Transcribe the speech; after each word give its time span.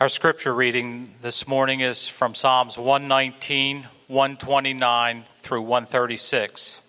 Our 0.00 0.08
scripture 0.08 0.54
reading 0.54 1.14
this 1.22 1.48
morning 1.48 1.80
is 1.80 2.06
from 2.06 2.36
Psalms 2.36 2.78
119, 2.78 3.88
129 4.06 5.24
through 5.40 5.62
136. 5.62 6.82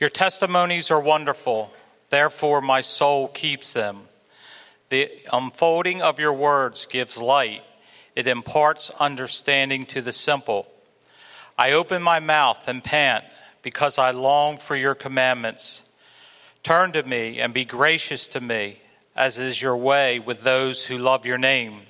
Your 0.00 0.10
testimonies 0.10 0.90
are 0.90 0.98
wonderful, 0.98 1.70
therefore 2.10 2.60
my 2.60 2.80
soul 2.80 3.28
keeps 3.28 3.72
them. 3.72 4.08
The 4.88 5.12
unfolding 5.32 6.02
of 6.02 6.18
your 6.18 6.32
words 6.32 6.86
gives 6.86 7.18
light, 7.18 7.62
it 8.16 8.26
imparts 8.26 8.90
understanding 8.98 9.84
to 9.84 10.02
the 10.02 10.10
simple. 10.10 10.66
I 11.56 11.70
open 11.70 12.02
my 12.02 12.18
mouth 12.18 12.66
and 12.66 12.82
pant 12.82 13.26
because 13.62 13.96
I 13.96 14.10
long 14.10 14.56
for 14.56 14.74
your 14.74 14.96
commandments. 14.96 15.82
Turn 16.64 16.90
to 16.94 17.04
me 17.04 17.38
and 17.38 17.54
be 17.54 17.64
gracious 17.64 18.26
to 18.26 18.40
me, 18.40 18.80
as 19.14 19.38
is 19.38 19.62
your 19.62 19.76
way 19.76 20.18
with 20.18 20.40
those 20.40 20.86
who 20.86 20.98
love 20.98 21.24
your 21.24 21.38
name. 21.38 21.82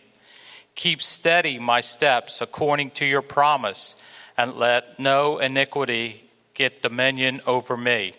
Keep 0.79 1.03
steady 1.03 1.59
my 1.59 1.81
steps 1.81 2.41
according 2.41 2.93
to 2.93 3.05
your 3.05 3.21
promise, 3.21 3.97
and 4.37 4.55
let 4.55 4.97
no 5.01 5.39
iniquity 5.39 6.31
get 6.55 6.83
dominion 6.83 7.41
over 7.49 7.77
me. 7.77 8.15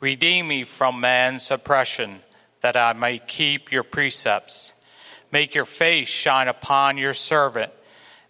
Redeem 0.00 0.48
me 0.48 0.64
from 0.64 1.00
man's 1.00 1.52
oppression, 1.52 2.22
that 2.62 2.76
I 2.76 2.94
may 2.94 3.20
keep 3.20 3.70
your 3.70 3.84
precepts. 3.84 4.74
Make 5.30 5.54
your 5.54 5.64
face 5.64 6.08
shine 6.08 6.48
upon 6.48 6.98
your 6.98 7.14
servant, 7.14 7.70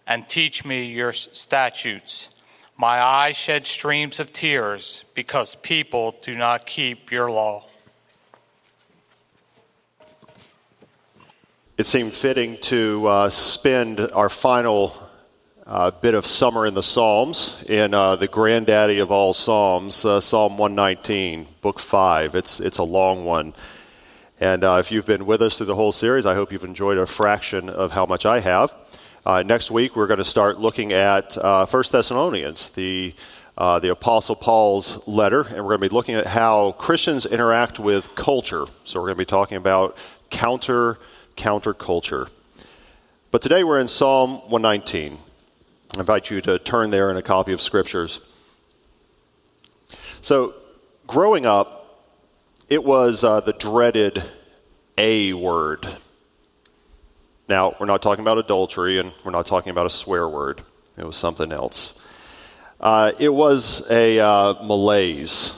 and 0.05 0.29
teach 0.29 0.63
me 0.63 0.85
your 0.85 1.11
statutes. 1.11 2.29
My 2.77 3.01
eyes 3.01 3.35
shed 3.35 3.65
streams 3.65 4.19
of 4.19 4.31
tears 4.31 5.05
because 5.15 5.55
people 5.55 6.15
do 6.21 6.35
not 6.35 6.67
keep 6.67 7.11
your 7.11 7.31
law. 7.31 7.65
It 11.79 11.87
seemed 11.87 12.11
fitting 12.11 12.57
to 12.57 13.07
uh, 13.07 13.29
spend 13.29 14.01
our 14.01 14.27
final 14.27 14.93
uh, 15.65 15.89
bit 15.89 16.13
of 16.13 16.25
summer 16.25 16.65
in 16.65 16.73
the 16.73 16.83
Psalms 16.83 17.55
in 17.69 17.93
uh, 17.93 18.17
the 18.17 18.27
granddaddy 18.27 18.99
of 18.99 19.11
all 19.11 19.33
Psalms, 19.33 20.03
uh, 20.03 20.19
Psalm 20.19 20.57
119, 20.57 21.47
Book 21.61 21.79
5. 21.79 22.35
It's, 22.35 22.59
it's 22.59 22.79
a 22.79 22.83
long 22.83 23.23
one. 23.23 23.53
And 24.41 24.65
uh, 24.65 24.75
if 24.81 24.91
you've 24.91 25.05
been 25.05 25.25
with 25.25 25.41
us 25.41 25.55
through 25.55 25.67
the 25.67 25.75
whole 25.75 25.93
series, 25.93 26.25
I 26.25 26.33
hope 26.33 26.51
you've 26.51 26.65
enjoyed 26.65 26.97
a 26.97 27.05
fraction 27.05 27.69
of 27.69 27.91
how 27.91 28.05
much 28.05 28.25
I 28.25 28.41
have. 28.41 28.75
Uh, 29.25 29.41
next 29.43 29.71
week, 29.71 29.95
we're 29.95 30.07
going 30.07 30.17
to 30.17 30.25
start 30.25 30.59
looking 30.59 30.91
at 30.91 31.37
uh, 31.37 31.65
1 31.65 31.83
Thessalonians, 31.93 32.71
the, 32.71 33.15
the 33.57 33.91
Apostle 33.91 34.35
Paul's 34.35 35.07
letter, 35.07 35.43
and 35.43 35.59
we're 35.63 35.77
going 35.77 35.81
to 35.83 35.89
be 35.89 35.95
looking 35.95 36.15
at 36.15 36.27
how 36.27 36.73
Christians 36.73 37.25
interact 37.25 37.79
with 37.79 38.13
culture. 38.15 38.65
So 38.83 38.99
we're 38.99 39.07
going 39.07 39.15
to 39.15 39.21
be 39.21 39.25
talking 39.25 39.55
about 39.55 39.95
counter 40.29 40.99
counterculture. 41.39 42.29
But 43.31 43.41
today 43.41 43.63
we're 43.63 43.79
in 43.79 43.87
Psalm 43.87 44.41
119. 44.49 45.17
I 45.95 45.99
invite 45.99 46.29
you 46.29 46.41
to 46.41 46.59
turn 46.59 46.91
there 46.91 47.09
in 47.09 47.17
a 47.17 47.21
copy 47.21 47.53
of 47.53 47.61
Scriptures. 47.61 48.19
So, 50.21 50.53
growing 51.07 51.45
up, 51.45 52.09
it 52.69 52.83
was 52.83 53.23
uh, 53.23 53.39
the 53.39 53.53
dreaded 53.53 54.21
A 54.97 55.31
word. 55.33 55.87
Now, 57.47 57.75
we're 57.79 57.85
not 57.85 58.01
talking 58.01 58.23
about 58.23 58.37
adultery 58.37 58.99
and 58.99 59.13
we're 59.23 59.31
not 59.31 59.45
talking 59.45 59.71
about 59.71 59.85
a 59.85 59.89
swear 59.89 60.27
word, 60.27 60.61
it 60.97 61.05
was 61.05 61.15
something 61.15 61.53
else. 61.53 61.99
Uh, 62.81 63.13
it 63.17 63.33
was 63.33 63.89
a 63.89 64.19
uh, 64.19 64.53
malaise 64.63 65.55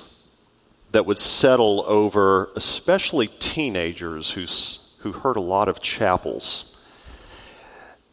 that 0.92 1.06
would 1.06 1.20
settle 1.20 1.84
over 1.88 2.52
especially 2.56 3.28
teenagers 3.28 4.30
who 4.32 4.46
who 5.02 5.12
heard 5.12 5.38
a 5.38 5.42
lot 5.42 5.68
of 5.68 5.82
chapels. 5.82 6.80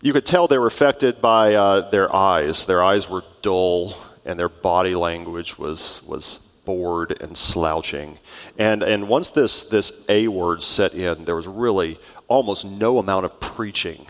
You 0.00 0.12
could 0.12 0.26
tell 0.26 0.46
they 0.46 0.58
were 0.58 0.66
affected 0.66 1.20
by 1.20 1.54
uh, 1.54 1.90
their 1.90 2.14
eyes. 2.14 2.66
Their 2.66 2.82
eyes 2.82 3.08
were 3.08 3.24
dull, 3.42 3.94
and 4.24 4.38
their 4.38 4.48
body 4.48 4.94
language 4.94 5.58
was, 5.58 6.02
was 6.06 6.38
bored 6.64 7.20
and 7.20 7.36
slouching. 7.36 8.18
And, 8.58 8.82
and 8.82 9.08
once 9.08 9.30
this, 9.30 9.64
this 9.64 10.04
A 10.08 10.28
word 10.28 10.62
set 10.62 10.94
in, 10.94 11.24
there 11.24 11.36
was 11.36 11.46
really 11.46 11.98
almost 12.28 12.64
no 12.64 12.98
amount 12.98 13.24
of 13.24 13.40
preaching 13.40 14.06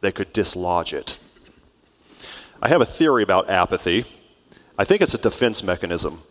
that 0.00 0.14
could 0.14 0.32
dislodge 0.32 0.94
it. 0.94 1.18
I 2.62 2.68
have 2.68 2.80
a 2.80 2.86
theory 2.86 3.22
about 3.22 3.50
apathy. 3.50 4.04
I 4.78 4.84
think 4.84 5.02
it's 5.02 5.14
a 5.14 5.18
defense 5.18 5.62
mechanism. 5.62 6.22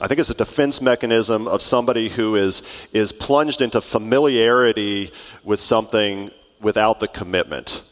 I 0.00 0.08
think 0.08 0.20
it's 0.20 0.30
a 0.30 0.34
defense 0.34 0.80
mechanism 0.80 1.46
of 1.46 1.62
somebody 1.62 2.08
who 2.08 2.36
is, 2.36 2.62
is 2.92 3.12
plunged 3.12 3.60
into 3.60 3.80
familiarity 3.80 5.12
with 5.44 5.60
something 5.60 6.30
without 6.60 6.98
the 6.98 7.08
commitment. 7.08 7.82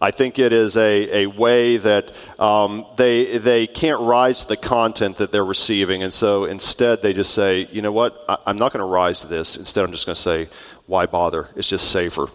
I 0.00 0.10
think 0.10 0.38
it 0.38 0.52
is 0.52 0.76
a, 0.76 1.24
a 1.24 1.26
way 1.26 1.76
that 1.76 2.12
um, 2.40 2.86
they, 2.96 3.38
they 3.38 3.66
can't 3.66 4.00
rise 4.00 4.42
to 4.42 4.48
the 4.48 4.56
content 4.56 5.18
that 5.18 5.30
they're 5.30 5.44
receiving. 5.44 6.02
And 6.02 6.12
so 6.12 6.44
instead, 6.44 7.02
they 7.02 7.12
just 7.12 7.32
say, 7.32 7.68
you 7.70 7.82
know 7.82 7.92
what, 7.92 8.24
I, 8.28 8.36
I'm 8.46 8.56
not 8.56 8.72
going 8.72 8.80
to 8.80 8.86
rise 8.86 9.20
to 9.20 9.28
this. 9.28 9.56
Instead, 9.56 9.84
I'm 9.84 9.92
just 9.92 10.06
going 10.06 10.16
to 10.16 10.20
say, 10.20 10.48
why 10.86 11.06
bother? 11.06 11.48
It's 11.54 11.68
just 11.68 11.90
safer. 11.92 12.26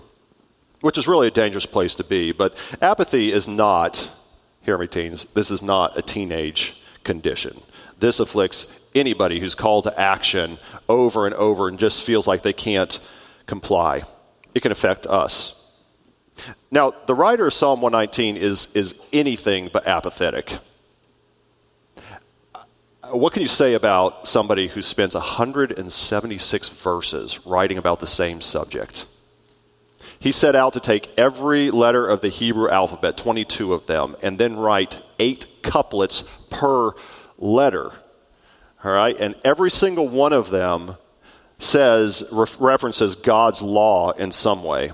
Which 0.79 0.97
is 0.97 1.07
really 1.07 1.27
a 1.27 1.31
dangerous 1.31 1.65
place 1.65 1.95
to 1.95 2.03
be. 2.03 2.31
But 2.31 2.55
apathy 2.81 3.31
is 3.31 3.47
not, 3.47 4.09
hear 4.61 4.77
me, 4.77 4.87
teens, 4.87 5.27
this 5.33 5.51
is 5.51 5.61
not 5.61 5.97
a 5.97 6.01
teenage 6.01 6.81
condition. 7.03 7.61
This 8.01 8.19
afflicts 8.19 8.65
anybody 8.95 9.39
who's 9.39 9.55
called 9.55 9.85
to 9.85 9.97
action 9.97 10.57
over 10.89 11.27
and 11.27 11.35
over 11.35 11.67
and 11.67 11.77
just 11.77 12.03
feels 12.03 12.27
like 12.27 12.41
they 12.41 12.51
can't 12.51 12.99
comply. 13.45 14.01
It 14.55 14.61
can 14.61 14.71
affect 14.71 15.05
us. 15.05 15.57
Now, 16.71 16.93
the 17.05 17.13
writer 17.13 17.45
of 17.47 17.53
Psalm 17.53 17.79
119 17.79 18.37
is, 18.37 18.69
is 18.73 18.95
anything 19.13 19.69
but 19.71 19.85
apathetic. 19.85 20.57
Uh, 22.55 22.61
what 23.11 23.33
can 23.33 23.43
you 23.43 23.47
say 23.47 23.75
about 23.75 24.27
somebody 24.27 24.67
who 24.67 24.81
spends 24.81 25.13
176 25.13 26.69
verses 26.69 27.39
writing 27.45 27.77
about 27.77 27.99
the 27.99 28.07
same 28.07 28.41
subject? 28.41 29.05
He 30.17 30.31
set 30.31 30.55
out 30.55 30.73
to 30.73 30.79
take 30.79 31.11
every 31.17 31.69
letter 31.69 32.07
of 32.07 32.21
the 32.21 32.29
Hebrew 32.29 32.69
alphabet, 32.69 33.15
22 33.15 33.75
of 33.75 33.85
them, 33.85 34.15
and 34.23 34.39
then 34.39 34.57
write 34.57 34.97
eight 35.19 35.45
couplets 35.61 36.23
per 36.49 36.93
letter. 37.41 37.91
All 38.83 38.91
right? 38.91 39.15
And 39.19 39.35
every 39.43 39.69
single 39.71 40.07
one 40.07 40.31
of 40.31 40.49
them 40.49 40.95
says, 41.59 42.23
references 42.31 43.15
God's 43.15 43.61
law 43.61 44.11
in 44.11 44.31
some 44.31 44.63
way. 44.63 44.91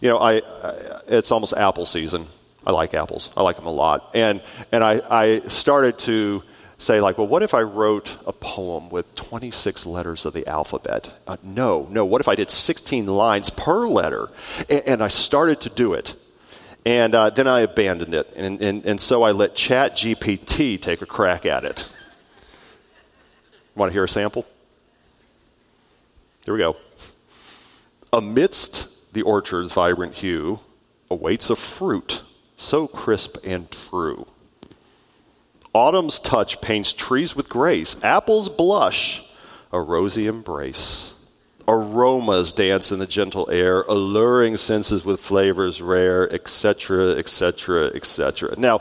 You 0.00 0.08
know, 0.08 0.18
I, 0.18 0.36
I, 0.36 1.00
it's 1.08 1.30
almost 1.32 1.52
apple 1.54 1.86
season. 1.86 2.26
I 2.64 2.70
like 2.70 2.94
apples. 2.94 3.30
I 3.36 3.42
like 3.42 3.56
them 3.56 3.66
a 3.66 3.72
lot. 3.72 4.10
And, 4.14 4.40
and 4.70 4.84
I, 4.84 5.00
I 5.10 5.40
started 5.48 5.98
to 6.00 6.42
say, 6.78 7.00
like, 7.00 7.18
well, 7.18 7.26
what 7.26 7.42
if 7.42 7.54
I 7.54 7.62
wrote 7.62 8.16
a 8.26 8.32
poem 8.32 8.88
with 8.88 9.14
26 9.14 9.86
letters 9.86 10.24
of 10.24 10.32
the 10.32 10.46
alphabet? 10.46 11.12
Uh, 11.26 11.36
no, 11.42 11.86
no. 11.90 12.04
What 12.04 12.20
if 12.20 12.28
I 12.28 12.34
did 12.34 12.50
16 12.50 13.06
lines 13.06 13.50
per 13.50 13.86
letter? 13.86 14.30
And, 14.70 14.82
and 14.86 15.02
I 15.02 15.08
started 15.08 15.62
to 15.62 15.70
do 15.70 15.94
it. 15.94 16.14
And 16.84 17.14
uh, 17.14 17.30
then 17.30 17.46
I 17.46 17.60
abandoned 17.60 18.14
it. 18.14 18.32
And, 18.34 18.60
and, 18.60 18.84
and 18.84 19.00
so 19.00 19.22
I 19.22 19.30
let 19.32 19.54
ChatGPT 19.54 20.80
take 20.80 21.00
a 21.00 21.06
crack 21.06 21.46
at 21.46 21.64
it. 21.64 21.88
Want 23.74 23.90
to 23.90 23.92
hear 23.92 24.04
a 24.04 24.08
sample? 24.08 24.44
Here 26.44 26.54
we 26.54 26.58
go. 26.60 26.76
Amidst 28.12 29.12
the 29.12 29.22
orchard's 29.22 29.72
vibrant 29.72 30.14
hue 30.14 30.58
awaits 31.10 31.50
a 31.50 31.56
fruit 31.56 32.22
so 32.56 32.86
crisp 32.86 33.36
and 33.44 33.70
true. 33.70 34.26
Autumn's 35.74 36.20
touch 36.20 36.60
paints 36.60 36.92
trees 36.92 37.34
with 37.34 37.48
grace. 37.48 37.96
Apples 38.02 38.48
blush, 38.48 39.22
a 39.72 39.80
rosy 39.80 40.26
embrace. 40.26 41.14
Aromas 41.68 42.52
dance 42.52 42.92
in 42.92 42.98
the 42.98 43.06
gentle 43.06 43.48
air, 43.50 43.82
alluring 43.82 44.56
senses 44.56 45.04
with 45.04 45.20
flavors 45.20 45.80
rare, 45.80 46.32
etc., 46.32 47.16
etc., 47.16 47.86
etc. 47.94 48.54
Now, 48.58 48.80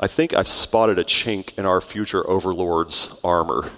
I 0.00 0.06
think 0.06 0.34
I've 0.34 0.48
spotted 0.48 0.98
a 0.98 1.04
chink 1.04 1.56
in 1.58 1.66
our 1.66 1.80
future 1.80 2.28
overlord's 2.28 3.18
armor. 3.22 3.70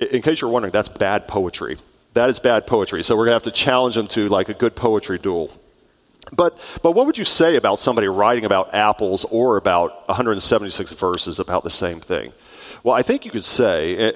In 0.00 0.22
case 0.22 0.40
you're 0.40 0.50
wondering, 0.50 0.72
that's 0.72 0.88
bad 0.88 1.26
poetry. 1.28 1.78
That 2.14 2.30
is 2.30 2.38
bad 2.38 2.66
poetry. 2.66 3.02
So 3.02 3.16
we're 3.16 3.24
going 3.24 3.38
to 3.38 3.46
have 3.46 3.54
to 3.54 3.62
challenge 3.62 3.94
them 3.94 4.06
to 4.08 4.28
like 4.28 4.48
a 4.48 4.54
good 4.54 4.76
poetry 4.76 5.18
duel. 5.18 5.50
But, 6.32 6.58
but 6.82 6.92
what 6.92 7.06
would 7.06 7.18
you 7.18 7.24
say 7.24 7.56
about 7.56 7.78
somebody 7.78 8.08
writing 8.08 8.44
about 8.44 8.74
apples 8.74 9.24
or 9.30 9.56
about 9.56 10.08
176 10.08 10.92
verses 10.92 11.38
about 11.38 11.64
the 11.64 11.70
same 11.70 12.00
thing? 12.00 12.32
Well, 12.82 12.94
I 12.94 13.02
think 13.02 13.24
you 13.24 13.30
could 13.30 13.44
say 13.44 13.96
eh, 13.96 14.12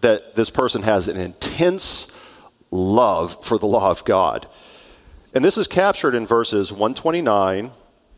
that 0.00 0.34
this 0.34 0.50
person 0.50 0.82
has 0.82 1.08
an 1.08 1.16
intense 1.16 2.15
love 2.76 3.44
for 3.44 3.58
the 3.58 3.66
law 3.66 3.90
of 3.90 4.04
God. 4.04 4.46
And 5.34 5.44
this 5.44 5.58
is 5.58 5.68
captured 5.68 6.14
in 6.14 6.26
verses 6.26 6.72
129 6.72 7.70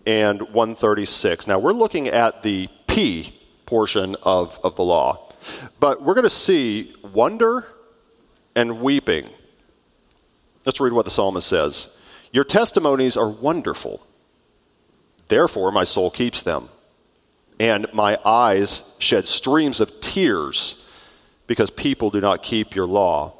and 0.07 0.41
136. 0.41 1.47
Now, 1.47 1.59
we're 1.59 1.73
looking 1.73 2.09
at 2.09 2.43
the 2.43 2.69
P 2.87 3.35
portion 3.67 4.17
of, 4.23 4.59
of 4.63 4.77
the 4.77 4.85
law, 4.85 5.33
but 5.81 6.03
we're 6.03 6.15
going 6.15 6.25
to 6.25 6.31
see 6.31 6.95
wonder 7.13 7.67
and 8.55 8.81
weeping. 8.81 9.29
Let's 10.65 10.81
read 10.81 10.93
what 10.93 11.05
the 11.05 11.11
psalmist 11.11 11.49
says. 11.49 11.97
Your 12.33 12.45
testimonies 12.45 13.17
are 13.17 13.29
wonderful. 13.29 14.07
Therefore, 15.29 15.73
my 15.73 15.85
soul 15.85 16.11
keeps 16.11 16.43
them. 16.43 16.69
And 17.61 17.87
my 17.93 18.19
eyes 18.25 18.95
shed 18.99 19.29
streams 19.29 19.81
of 19.81 20.01
tears 20.01 20.85
because 21.47 21.71
people 21.71 22.11
do 22.11 22.21
not 22.21 22.43
keep 22.43 22.75
your 22.75 22.87
law. 22.87 23.38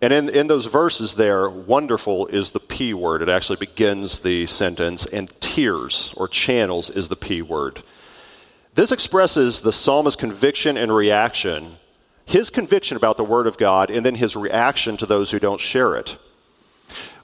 And 0.00 0.12
in, 0.12 0.28
in 0.28 0.46
those 0.46 0.66
verses 0.66 1.14
there, 1.14 1.50
wonderful 1.50 2.26
is 2.28 2.52
the 2.52 2.60
P 2.60 2.94
word. 2.94 3.20
It 3.20 3.28
actually 3.28 3.56
begins 3.56 4.20
the 4.20 4.46
sentence, 4.46 5.06
and 5.06 5.28
tears 5.40 6.14
or 6.16 6.28
channels 6.28 6.88
is 6.90 7.08
the 7.08 7.16
P 7.16 7.42
word. 7.42 7.82
This 8.74 8.92
expresses 8.92 9.60
the 9.60 9.72
psalmist's 9.72 10.20
conviction 10.20 10.76
and 10.76 10.94
reaction, 10.94 11.76
his 12.26 12.48
conviction 12.48 12.96
about 12.96 13.16
the 13.16 13.24
Word 13.24 13.48
of 13.48 13.58
God, 13.58 13.90
and 13.90 14.06
then 14.06 14.14
his 14.14 14.36
reaction 14.36 14.96
to 14.98 15.06
those 15.06 15.32
who 15.32 15.40
don't 15.40 15.60
share 15.60 15.96
it. 15.96 16.16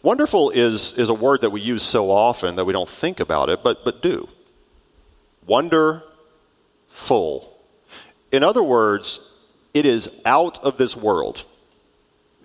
Wonderful 0.03 0.51
is, 0.51 0.93
is 0.95 1.09
a 1.09 1.15
word 1.15 1.43
that 1.43 1.51
we 1.51 1.61
use 1.61 1.83
so 1.83 2.11
often 2.11 2.57
that 2.57 2.65
we 2.65 2.73
don't 2.73 2.89
think 2.89 3.21
about 3.21 3.49
it, 3.49 3.63
but, 3.63 3.85
but 3.85 4.03
do. 4.03 4.29
Wonderful. 5.47 6.03
In 8.33 8.43
other 8.43 8.63
words, 8.63 9.21
it 9.73 9.87
is 9.87 10.11
out 10.25 10.63
of 10.65 10.77
this 10.77 10.97
world. 10.97 11.45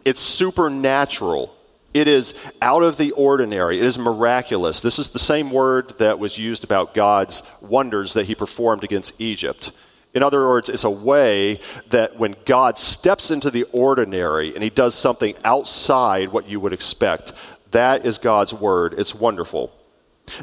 It's 0.05 0.21
supernatural. 0.21 1.55
It 1.93 2.07
is 2.07 2.35
out 2.61 2.83
of 2.83 2.97
the 2.97 3.11
ordinary. 3.11 3.79
It 3.79 3.85
is 3.85 3.97
miraculous. 3.97 4.81
This 4.81 4.99
is 4.99 5.09
the 5.09 5.19
same 5.19 5.51
word 5.51 5.97
that 5.97 6.19
was 6.19 6.37
used 6.37 6.63
about 6.63 6.93
God's 6.93 7.41
wonders 7.61 8.13
that 8.13 8.27
he 8.27 8.35
performed 8.35 8.83
against 8.83 9.19
Egypt. 9.19 9.71
In 10.13 10.23
other 10.23 10.47
words, 10.47 10.69
it's 10.69 10.83
a 10.83 10.89
way 10.89 11.59
that 11.89 12.17
when 12.17 12.35
God 12.45 12.79
steps 12.79 13.31
into 13.31 13.51
the 13.51 13.63
ordinary 13.71 14.53
and 14.53 14.63
he 14.63 14.69
does 14.69 14.95
something 14.95 15.35
outside 15.43 16.29
what 16.29 16.47
you 16.47 16.59
would 16.59 16.73
expect, 16.73 17.33
that 17.71 18.05
is 18.05 18.17
God's 18.17 18.53
word. 18.53 18.95
It's 18.97 19.13
wonderful. 19.13 19.71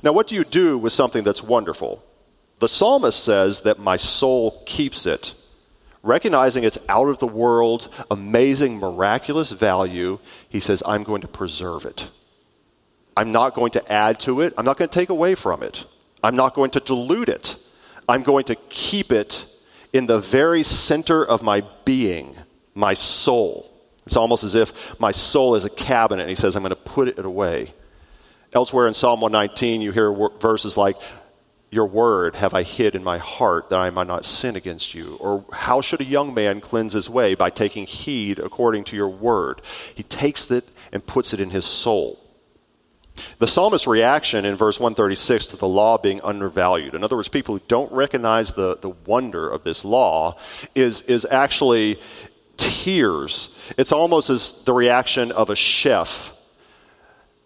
Now, 0.03 0.13
what 0.13 0.27
do 0.27 0.35
you 0.35 0.45
do 0.45 0.79
with 0.79 0.93
something 0.93 1.25
that's 1.25 1.43
wonderful? 1.43 2.03
The 2.59 2.69
psalmist 2.69 3.23
says 3.23 3.63
that 3.63 3.79
my 3.79 3.97
soul 3.97 4.63
keeps 4.67 5.07
it 5.07 5.35
recognizing 6.07 6.65
its 6.65 6.79
out 6.89 7.09
of 7.09 7.19
the 7.19 7.27
world, 7.27 7.93
amazing, 8.11 8.79
miraculous 8.79 9.51
value, 9.53 10.19
he 10.49 10.61
says, 10.61 10.83
I'm 10.87 11.03
going 11.03 11.23
to 11.23 11.29
preserve 11.29 11.85
it. 11.85 12.09
I'm 13.17 13.33
not 13.33 13.55
going 13.55 13.73
to 13.73 13.93
add 13.93 14.21
to 14.21 14.43
it. 14.43 14.55
I'm 14.57 14.65
not 14.65 14.77
going 14.77 14.89
to 14.89 14.99
take 14.99 15.09
away 15.09 15.35
from 15.35 15.63
it. 15.63 15.85
I'm 16.23 16.37
not 16.37 16.55
going 16.55 16.71
to 16.73 16.81
dilute 16.81 17.29
it. 17.29 17.57
I'm 18.09 18.23
going 18.23 18.45
to 18.45 18.55
keep 18.69 19.11
it 19.11 19.47
in 19.93 20.07
the 20.07 20.19
very 20.19 20.63
center 20.63 21.25
of 21.25 21.43
my 21.43 21.63
being, 21.85 22.37
my 22.75 22.95
soul. 22.95 23.73
It's 24.05 24.17
almost 24.17 24.45
as 24.45 24.55
if 24.55 24.99
my 25.01 25.11
soul 25.11 25.57
is 25.57 25.65
a 25.65 25.71
cabinet, 25.71 26.23
and 26.23 26.31
he 26.31 26.37
says, 26.37 26.55
I'm 26.55 26.63
going 26.63 26.71
to 26.71 26.77
put 26.77 27.09
it 27.09 27.25
away. 27.25 27.73
Elsewhere 28.53 28.87
in 28.87 28.95
Psalm 28.95 29.21
119, 29.21 29.81
you 29.81 29.91
hear 29.93 30.13
verses 30.39 30.77
like, 30.77 30.97
your 31.71 31.87
word 31.87 32.37
have 32.37 32.55
I 32.55 32.63
hid 32.63 32.95
in 32.95 33.03
my 33.03 33.19
heart 33.19 33.71
that 33.71 33.79
I 33.79 33.91
might 33.91 34.07
not 34.07 34.25
sin 34.25 34.57
against 34.57 34.95
you. 34.95 35.17
Or 35.21 35.45
how 35.53 35.81
should 35.81 36.01
a 36.01 36.05
young 36.05 36.33
man 36.33 36.61
cleanse 36.61 36.93
his 36.93 37.11
way? 37.11 37.35
By 37.35 37.51
taking 37.51 37.87
heed 37.87 38.39
according 38.39 38.85
to 38.85 38.97
your 38.97 39.09
word. 39.09 39.63
He 39.95 40.03
takes 40.05 40.51
it 40.51 40.69
and 40.93 41.05
puts 41.05 41.35
it 41.35 41.41
in 41.41 41.51
his 41.51 41.65
soul. 41.65 42.23
The 43.39 43.47
psalmist's 43.47 43.87
reaction 43.87 44.45
in 44.45 44.57
verse 44.57 44.79
136 44.79 45.47
to 45.47 45.57
the 45.57 45.69
law 45.69 45.99
being 45.99 46.21
undervalued, 46.21 46.95
in 46.95 47.03
other 47.03 47.17
words, 47.17 47.29
people 47.29 47.57
who 47.57 47.63
don't 47.67 47.91
recognize 47.91 48.53
the, 48.53 48.77
the 48.77 48.91
wonder 48.91 49.49
of 49.49 49.65
this 49.65 49.85
law, 49.85 50.37
is, 50.75 51.01
is 51.03 51.27
actually 51.31 51.99
tears. 52.57 53.55
It's 53.79 53.93
almost 53.93 54.31
as 54.31 54.53
the 54.65 54.73
reaction 54.73 55.33
of 55.33 55.51
a 55.51 55.57
chef 55.57 56.33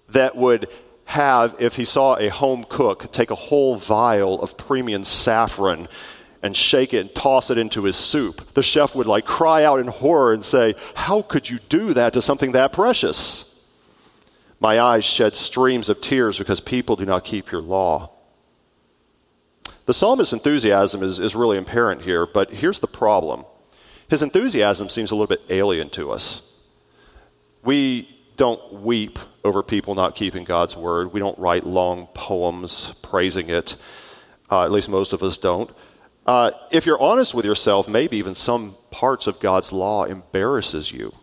that 0.09 0.37
would 0.37 0.69
have 1.11 1.57
if 1.59 1.75
he 1.75 1.85
saw 1.85 2.17
a 2.17 2.29
home 2.29 2.65
cook 2.69 3.11
take 3.11 3.33
a 3.33 3.35
whole 3.35 3.75
vial 3.77 4.41
of 4.41 4.57
premium 4.57 5.03
saffron 5.03 5.89
and 6.41 6.57
shake 6.57 6.95
it 6.95 7.01
and 7.01 7.15
toss 7.15 7.51
it 7.51 7.59
into 7.59 7.83
his 7.83 7.97
soup. 7.97 8.55
The 8.55 8.63
chef 8.63 8.95
would 8.95 9.09
like 9.09 9.25
cry 9.25 9.65
out 9.65 9.81
in 9.81 9.89
horror 9.89 10.33
and 10.33 10.45
say, 10.45 10.77
How 10.95 11.23
could 11.23 11.51
you 11.51 11.59
do 11.69 11.95
that 11.95 12.13
to 12.13 12.23
something 12.23 12.53
that 12.53 12.73
precious? 12.73 13.47
My 14.61 14.79
eyes 14.79 15.05
shed 15.05 15.35
streams 15.35 15.89
of 15.89 16.01
tears 16.01 16.39
because 16.39 16.61
people 16.61 16.95
do 16.95 17.05
not 17.05 17.25
keep 17.25 17.51
your 17.51 17.61
law. 17.61 18.11
The 19.87 19.95
psalmist's 19.95 20.33
enthusiasm 20.33 21.03
is, 21.03 21.19
is 21.19 21.35
really 21.35 21.59
apparent 21.59 22.03
here, 22.03 22.25
but 22.25 22.53
here's 22.53 22.79
the 22.79 22.87
problem. 22.87 23.45
His 24.09 24.23
enthusiasm 24.23 24.89
seems 24.89 25.11
a 25.11 25.17
little 25.17 25.27
bit 25.27 25.43
alien 25.49 25.91
to 25.91 26.13
us. 26.13 26.53
We 27.65 28.20
don't 28.37 28.83
weep 28.83 29.19
over 29.45 29.63
people 29.63 29.95
not 29.95 30.15
keeping 30.15 30.45
God's 30.45 30.77
word. 30.77 31.13
We 31.13 31.21
don't 31.21 31.39
write 31.39 31.65
long 31.65 32.07
poems 32.15 32.93
praising 33.03 33.51
it. 33.51 33.77
Uh, 34.51 34.65
at 34.65 34.73
least 34.73 34.89
most 34.89 35.13
of 35.13 35.23
us 35.23 35.39
don't. 35.39 35.71
Uh, 36.27 36.51
if 36.71 36.87
you're 36.87 37.01
honest 37.01 37.35
with 37.35 37.45
yourself, 37.45 37.89
maybe 37.89 38.19
even 38.19 38.35
some 38.35 38.77
parts 38.91 39.27
of 39.27 39.41
God's 39.41 39.73
law 39.73 40.05
embarrasses 40.05 40.93
you 40.93 41.15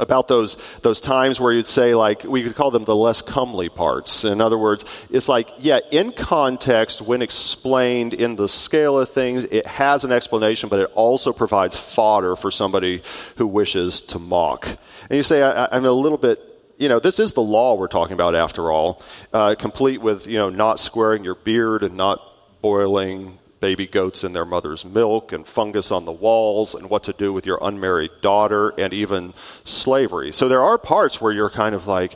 about 0.00 0.28
those 0.28 0.56
those 0.82 1.00
times 1.00 1.40
where 1.40 1.52
you'd 1.52 1.66
say 1.66 1.94
like 1.94 2.24
we 2.24 2.42
could 2.42 2.54
call 2.54 2.70
them 2.70 2.84
the 2.84 2.94
less 2.94 3.22
comely 3.22 3.68
parts. 3.68 4.24
In 4.24 4.40
other 4.40 4.58
words 4.58 4.84
it's 5.10 5.28
like 5.28 5.48
yeah 5.58 5.80
in 5.90 6.12
context 6.12 7.00
when 7.00 7.22
explained 7.22 8.14
in 8.14 8.36
the 8.36 8.48
scale 8.48 8.98
of 8.98 9.08
things 9.10 9.44
it 9.44 9.66
has 9.66 10.04
an 10.04 10.12
explanation 10.12 10.68
but 10.68 10.80
it 10.80 10.90
also 10.94 11.32
provides 11.32 11.76
fodder 11.76 12.36
for 12.36 12.50
somebody 12.50 13.02
who 13.36 13.46
wishes 13.46 14.00
to 14.02 14.18
mock. 14.18 14.66
And 15.08 15.16
you 15.16 15.22
say 15.22 15.42
I, 15.42 15.76
am 15.76 15.84
a 15.84 15.92
little 15.92 16.18
bit 16.18 16.40
you 16.78 16.88
know 16.88 16.98
this 16.98 17.18
is 17.18 17.32
the 17.32 17.42
law 17.42 17.74
we're 17.74 17.88
talking 17.88 18.14
about 18.14 18.34
after 18.34 18.70
all 18.70 19.02
uh, 19.32 19.54
complete 19.54 20.00
with 20.00 20.26
you 20.26 20.36
know 20.36 20.50
not 20.50 20.78
squaring 20.78 21.24
your 21.24 21.36
beard 21.36 21.82
and 21.82 21.96
not 21.96 22.20
boiling 22.60 23.38
baby 23.66 23.88
goats 23.88 24.22
in 24.22 24.32
their 24.32 24.44
mother's 24.44 24.84
milk 24.84 25.32
and 25.32 25.44
fungus 25.44 25.90
on 25.90 26.04
the 26.04 26.12
walls 26.12 26.76
and 26.76 26.88
what 26.88 27.02
to 27.02 27.12
do 27.12 27.32
with 27.32 27.44
your 27.44 27.58
unmarried 27.62 28.12
daughter 28.20 28.68
and 28.78 28.92
even 28.92 29.34
slavery. 29.64 30.30
So 30.32 30.46
there 30.46 30.62
are 30.62 30.78
parts 30.78 31.20
where 31.20 31.32
you're 31.32 31.50
kind 31.50 31.74
of 31.74 31.88
like, 31.88 32.14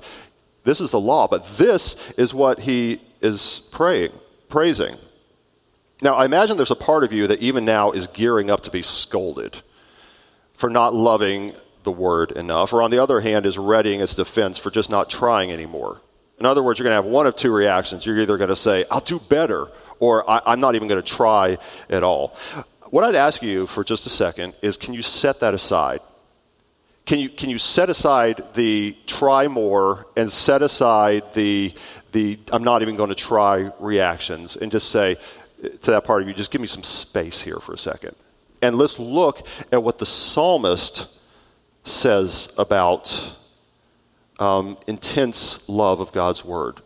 this 0.63 0.81
is 0.81 0.93
the 0.93 1.01
law, 1.01 1.27
but 1.27 1.45
this 1.57 1.97
is 2.17 2.33
what 2.33 2.61
he 2.61 3.03
is 3.21 3.63
praying, 3.73 4.13
praising. 4.49 4.95
Now, 6.01 6.15
I 6.15 6.25
imagine 6.25 6.57
there's 6.57 6.71
a 6.71 6.77
part 6.77 7.03
of 7.03 7.13
you 7.13 7.27
that 7.27 7.41
even 7.41 7.65
now 7.65 7.91
is 7.91 8.07
gearing 8.07 8.49
up 8.49 8.61
to 8.61 8.71
be 8.71 8.83
scolded 8.83 9.61
for 10.53 10.71
not 10.71 10.95
loving 10.95 11.53
the 11.83 11.91
word 11.91 12.31
enough, 12.31 12.73
or 12.73 12.81
on 12.81 12.93
the 12.93 13.03
other 13.03 13.21
hand, 13.21 13.45
is 13.45 13.59
readying 13.59 14.01
its 14.01 14.15
defense 14.15 14.57
for 14.57 14.71
just 14.71 14.89
not 14.89 15.11
trying 15.11 15.51
anymore. 15.51 16.01
In 16.39 16.47
other 16.47 16.63
words, 16.63 16.79
you're 16.79 16.85
going 16.85 16.97
to 16.97 17.03
have 17.03 17.13
one 17.13 17.27
of 17.27 17.35
two 17.35 17.53
reactions. 17.53 18.07
You're 18.07 18.21
either 18.21 18.39
going 18.39 18.51
to 18.51 18.55
say, 18.55 18.85
I'll 18.89 19.01
do 19.01 19.19
better, 19.19 19.67
or 20.01 20.29
I, 20.29 20.53
am 20.53 20.61
not 20.61 20.75
even 20.75 20.89
going 20.89 21.01
to 21.01 21.07
try 21.07 21.59
at 21.89 22.03
all. 22.03 22.37
What 22.91 23.05
I'd 23.05 23.15
ask 23.15 23.43
you 23.43 23.69
for 23.69 23.85
just 23.85 24.07
a 24.07 24.11
second 24.11 24.55
is 24.63 24.77
can 24.77 24.95
you 24.95 25.03
set 25.03 25.41
that 25.41 25.55
aside? 25.55 26.01
Can 27.07 27.19
you, 27.19 27.29
can 27.29 27.51
you 27.51 27.59
set 27.59 27.89
aside 27.89 28.43
the 28.55 28.97
try 29.07 29.47
more 29.49 30.07
and 30.17 30.31
set 30.31 30.63
aside 30.63 31.35
the, 31.35 31.75
the 32.13 32.39
I'm 32.53 32.65
not 32.65 32.83
even 32.83 32.97
going 32.97 33.09
to 33.09 33.15
try 33.15 33.71
reactions 33.79 34.57
and 34.57 34.73
just 34.73 34.91
say 34.91 35.17
to 35.63 35.91
that 35.91 36.05
part 36.05 36.23
of 36.23 36.29
you, 36.29 36.35
just 36.35 36.51
give 36.51 36.61
me 36.61 36.67
some 36.67 36.83
space 36.83 37.41
here 37.41 37.59
for 37.59 37.75
a 37.75 37.79
second. 37.79 38.17
And 38.63 38.77
let's 38.77 38.99
look 38.99 39.47
at 39.73 39.83
what 39.83 39.99
the 39.99 40.07
psalmist 40.07 41.07
says 41.85 42.53
about 42.59 43.37
um, 44.39 44.79
intense 44.87 45.69
love 45.69 46.01
of 46.01 46.13
God's 46.13 46.45
word. 46.45 46.81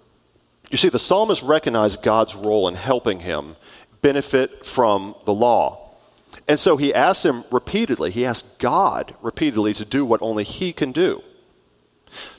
You 0.71 0.76
see, 0.76 0.88
the 0.88 0.99
psalmist 0.99 1.42
recognized 1.42 2.02
God's 2.02 2.35
role 2.35 2.68
in 2.68 2.75
helping 2.75 3.21
him 3.21 3.56
benefit 4.02 4.66
from 4.66 5.14
the 5.25 5.35
law. 5.35 5.94
And 6.49 6.59
so 6.59 6.76
he 6.76 6.92
asked 6.92 7.25
him 7.25 7.44
repeatedly, 7.50 8.11
he 8.11 8.26
asked 8.26 8.59
God 8.59 9.14
repeatedly 9.23 9.73
to 9.75 9.85
do 9.85 10.04
what 10.04 10.21
only 10.23 10.44
he 10.44 10.73
can 10.73 10.92
do. 10.92 11.23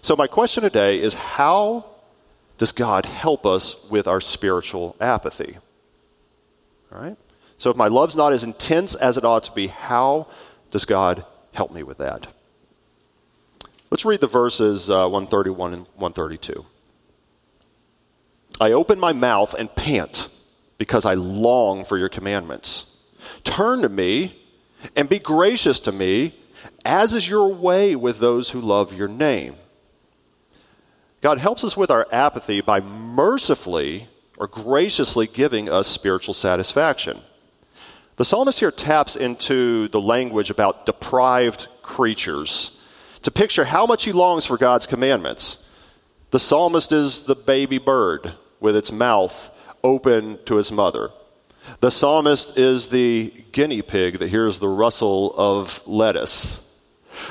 So, 0.01 0.15
my 0.15 0.27
question 0.27 0.63
today 0.63 1.01
is 1.01 1.13
how 1.13 1.85
does 2.57 2.71
God 2.71 3.05
help 3.05 3.45
us 3.45 3.75
with 3.89 4.07
our 4.07 4.21
spiritual 4.21 4.95
apathy? 5.01 5.57
All 6.91 7.01
right? 7.01 7.17
So, 7.57 7.69
if 7.71 7.75
my 7.75 7.87
love's 7.87 8.15
not 8.15 8.31
as 8.31 8.43
intense 8.43 8.95
as 8.95 9.17
it 9.17 9.25
ought 9.25 9.43
to 9.45 9.51
be, 9.51 9.67
how 9.67 10.27
does 10.71 10.85
God 10.85 11.25
help 11.53 11.73
me 11.73 11.83
with 11.83 11.97
that? 11.97 12.27
Let's 13.91 14.05
read 14.05 14.21
the 14.21 14.27
verses 14.27 14.89
uh, 14.89 15.07
131 15.07 15.73
and 15.73 15.83
132. 15.95 16.65
I 18.59 18.71
open 18.71 18.99
my 18.99 19.13
mouth 19.13 19.53
and 19.53 19.73
pant 19.73 20.29
because 20.77 21.05
I 21.05 21.15
long 21.15 21.85
for 21.85 21.97
your 21.97 22.09
commandments. 22.09 22.95
Turn 23.43 23.81
to 23.81 23.89
me 23.89 24.39
and 24.95 25.09
be 25.09 25.19
gracious 25.19 25.79
to 25.81 25.91
me, 25.91 26.37
as 26.83 27.13
is 27.13 27.27
your 27.27 27.53
way 27.53 27.95
with 27.95 28.19
those 28.19 28.49
who 28.49 28.61
love 28.61 28.93
your 28.93 29.07
name. 29.07 29.55
God 31.21 31.37
helps 31.37 31.63
us 31.63 31.75
with 31.75 31.91
our 31.91 32.07
apathy 32.11 32.61
by 32.61 32.81
mercifully 32.81 34.07
or 34.37 34.47
graciously 34.47 35.27
giving 35.27 35.69
us 35.69 35.87
spiritual 35.87 36.33
satisfaction. 36.33 37.19
The 38.17 38.25
psalmist 38.25 38.59
here 38.59 38.71
taps 38.71 39.15
into 39.15 39.87
the 39.89 39.99
language 39.99 40.49
about 40.49 40.85
deprived 40.85 41.67
creatures 41.81 42.81
to 43.23 43.31
picture 43.31 43.65
how 43.65 43.85
much 43.85 44.03
he 44.05 44.11
longs 44.11 44.45
for 44.45 44.57
God's 44.57 44.87
commandments. 44.87 45.69
The 46.31 46.39
psalmist 46.39 46.91
is 46.91 47.23
the 47.23 47.35
baby 47.35 47.77
bird 47.77 48.33
with 48.59 48.75
its 48.75 48.91
mouth 48.91 49.51
open 49.83 50.39
to 50.45 50.57
its 50.57 50.71
mother. 50.71 51.11
The 51.79 51.91
psalmist 51.91 52.57
is 52.57 52.87
the 52.87 53.33
guinea 53.51 53.81
pig 53.81 54.19
that 54.19 54.29
hears 54.29 54.59
the 54.59 54.67
rustle 54.67 55.33
of 55.35 55.81
lettuce. 55.87 56.61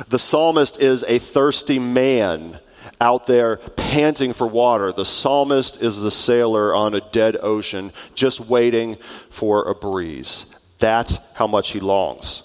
The 0.08 0.18
psalmist 0.18 0.80
is 0.80 1.04
a 1.04 1.18
thirsty 1.18 1.78
man 1.78 2.58
out 3.00 3.26
there 3.26 3.56
panting 3.56 4.32
for 4.32 4.46
water. 4.46 4.92
The 4.92 5.04
psalmist 5.04 5.82
is 5.82 6.00
the 6.00 6.10
sailor 6.10 6.74
on 6.74 6.94
a 6.94 7.00
dead 7.00 7.36
ocean 7.40 7.92
just 8.14 8.40
waiting 8.40 8.96
for 9.30 9.64
a 9.68 9.74
breeze. 9.74 10.46
That's 10.78 11.18
how 11.34 11.46
much 11.46 11.70
he 11.70 11.80
longs. 11.80 12.42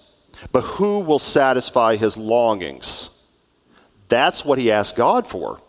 But 0.52 0.62
who 0.62 1.00
will 1.00 1.20
satisfy 1.20 1.96
his 1.96 2.18
longings? 2.18 3.10
That's 4.08 4.44
what 4.46 4.58
he 4.58 4.72
asks 4.72 4.98
God 4.98 5.28
for. 5.28 5.60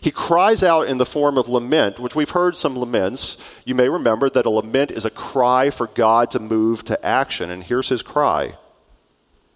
He 0.00 0.10
cries 0.10 0.62
out 0.62 0.88
in 0.88 0.98
the 0.98 1.06
form 1.06 1.38
of 1.38 1.48
lament, 1.48 1.98
which 1.98 2.14
we've 2.14 2.30
heard 2.30 2.56
some 2.56 2.76
laments. 2.76 3.36
You 3.64 3.74
may 3.74 3.88
remember 3.88 4.28
that 4.30 4.46
a 4.46 4.50
lament 4.50 4.90
is 4.90 5.04
a 5.04 5.10
cry 5.10 5.70
for 5.70 5.86
God 5.86 6.30
to 6.32 6.40
move 6.40 6.84
to 6.84 7.04
action. 7.04 7.50
And 7.50 7.62
here's 7.62 7.88
his 7.88 8.02
cry 8.02 8.56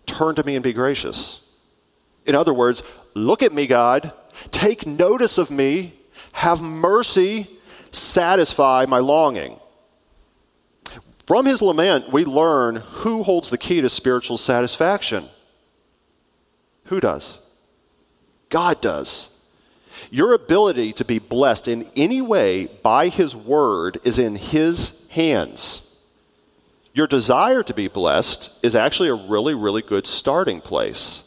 Turn 0.07 0.35
to 0.35 0.45
me 0.45 0.55
and 0.55 0.63
be 0.63 0.73
gracious. 0.73 1.41
In 2.27 2.35
other 2.35 2.55
words, 2.55 2.83
look 3.15 3.43
at 3.43 3.53
me, 3.53 3.67
God. 3.67 4.13
Take 4.51 4.87
notice 4.87 5.39
of 5.39 5.51
me. 5.51 5.95
Have 6.33 6.61
mercy. 6.61 7.49
Satisfy 7.91 8.87
my 8.89 8.99
longing. 8.99 9.59
From 11.27 11.47
his 11.47 11.63
lament, 11.63 12.13
we 12.13 12.25
learn 12.25 12.77
who 12.77 13.23
holds 13.23 13.51
the 13.51 13.59
key 13.59 13.81
to 13.81 13.89
spiritual 13.89 14.39
satisfaction. 14.39 15.29
Who 16.87 17.01
does? 17.01 17.39
God 18.49 18.81
does. 18.81 19.32
Your 20.11 20.35
ability 20.35 20.93
to 20.95 21.05
be 21.05 21.19
blessed 21.19 21.69
in 21.69 21.89
any 21.97 22.21
way 22.21 22.67
by 22.67 23.09
His 23.09 23.35
Word 23.35 24.01
is 24.05 24.19
in 24.19 24.37
His 24.37 25.07
hands. 25.11 25.89
Your 26.95 27.07
desire 27.07 27.63
to 27.63 27.75
be 27.75 27.89
blessed 27.89 28.59
is 28.63 28.75
actually 28.75 29.09
a 29.09 29.15
really, 29.15 29.55
really 29.55 29.83
good 29.83 30.07
starting 30.07 30.61
place. 30.61 31.23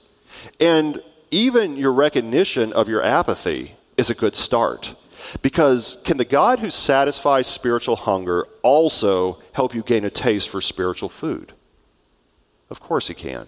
And 0.59 1.01
even 1.31 1.75
your 1.77 1.93
recognition 1.93 2.71
of 2.73 2.87
your 2.87 3.03
apathy 3.03 3.75
is 3.97 4.09
a 4.09 4.15
good 4.15 4.35
start. 4.35 4.93
Because 5.41 6.01
can 6.05 6.17
the 6.17 6.25
God 6.25 6.59
who 6.59 6.69
satisfies 6.69 7.47
spiritual 7.47 7.95
hunger 7.95 8.45
also 8.61 9.41
help 9.53 9.73
you 9.73 9.81
gain 9.81 10.05
a 10.05 10.11
taste 10.11 10.49
for 10.49 10.61
spiritual 10.61 11.09
food? 11.09 11.53
Of 12.69 12.79
course, 12.79 13.07
He 13.07 13.15
can. 13.15 13.47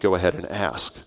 Go 0.00 0.14
ahead 0.14 0.34
and 0.34 0.46
ask. 0.46 0.98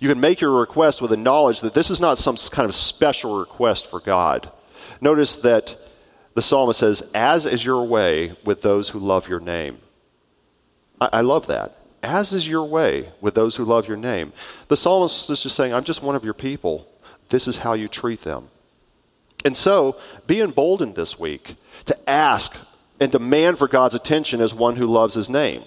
You 0.00 0.08
can 0.08 0.20
make 0.20 0.40
your 0.40 0.52
request 0.52 1.02
with 1.02 1.10
the 1.10 1.16
knowledge 1.16 1.60
that 1.60 1.74
this 1.74 1.90
is 1.90 2.00
not 2.00 2.18
some 2.18 2.36
kind 2.50 2.68
of 2.68 2.74
special 2.74 3.38
request 3.38 3.90
for 3.90 4.00
God. 4.00 4.50
Notice 5.00 5.36
that 5.36 5.76
the 6.34 6.42
psalmist 6.42 6.80
says, 6.80 7.02
As 7.14 7.46
is 7.46 7.64
your 7.64 7.84
way 7.84 8.36
with 8.44 8.62
those 8.62 8.88
who 8.88 8.98
love 8.98 9.28
your 9.28 9.40
name. 9.40 9.78
I, 11.00 11.08
I 11.14 11.20
love 11.22 11.46
that. 11.48 11.78
As 12.02 12.32
is 12.32 12.48
your 12.48 12.64
way 12.64 13.10
with 13.20 13.34
those 13.34 13.56
who 13.56 13.64
love 13.64 13.88
your 13.88 13.96
name. 13.96 14.32
The 14.68 14.76
psalmist 14.76 15.28
is 15.30 15.42
just 15.42 15.56
saying, 15.56 15.72
I'm 15.72 15.84
just 15.84 16.02
one 16.02 16.14
of 16.14 16.24
your 16.24 16.34
people. 16.34 16.86
This 17.28 17.48
is 17.48 17.58
how 17.58 17.72
you 17.72 17.88
treat 17.88 18.20
them. 18.20 18.48
And 19.44 19.56
so, 19.56 19.96
be 20.26 20.40
emboldened 20.40 20.94
this 20.94 21.18
week 21.18 21.56
to 21.86 22.10
ask 22.10 22.56
and 23.00 23.12
demand 23.12 23.58
for 23.58 23.68
God's 23.68 23.94
attention 23.94 24.40
as 24.40 24.54
one 24.54 24.76
who 24.76 24.86
loves 24.86 25.14
his 25.14 25.28
name. 25.28 25.64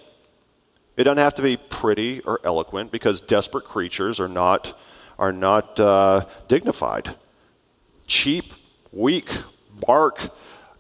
It 0.99 1.05
doesn't 1.05 1.23
have 1.23 1.35
to 1.35 1.41
be 1.41 1.55
pretty 1.55 2.19
or 2.19 2.41
eloquent 2.43 2.91
because 2.91 3.21
desperate 3.21 3.63
creatures 3.63 4.19
are 4.19 4.27
not, 4.27 4.77
are 5.17 5.31
not 5.31 5.79
uh, 5.79 6.25
dignified. 6.49 7.15
Cheep, 8.05 8.43
weak, 8.91 9.31
bark, 9.79 10.29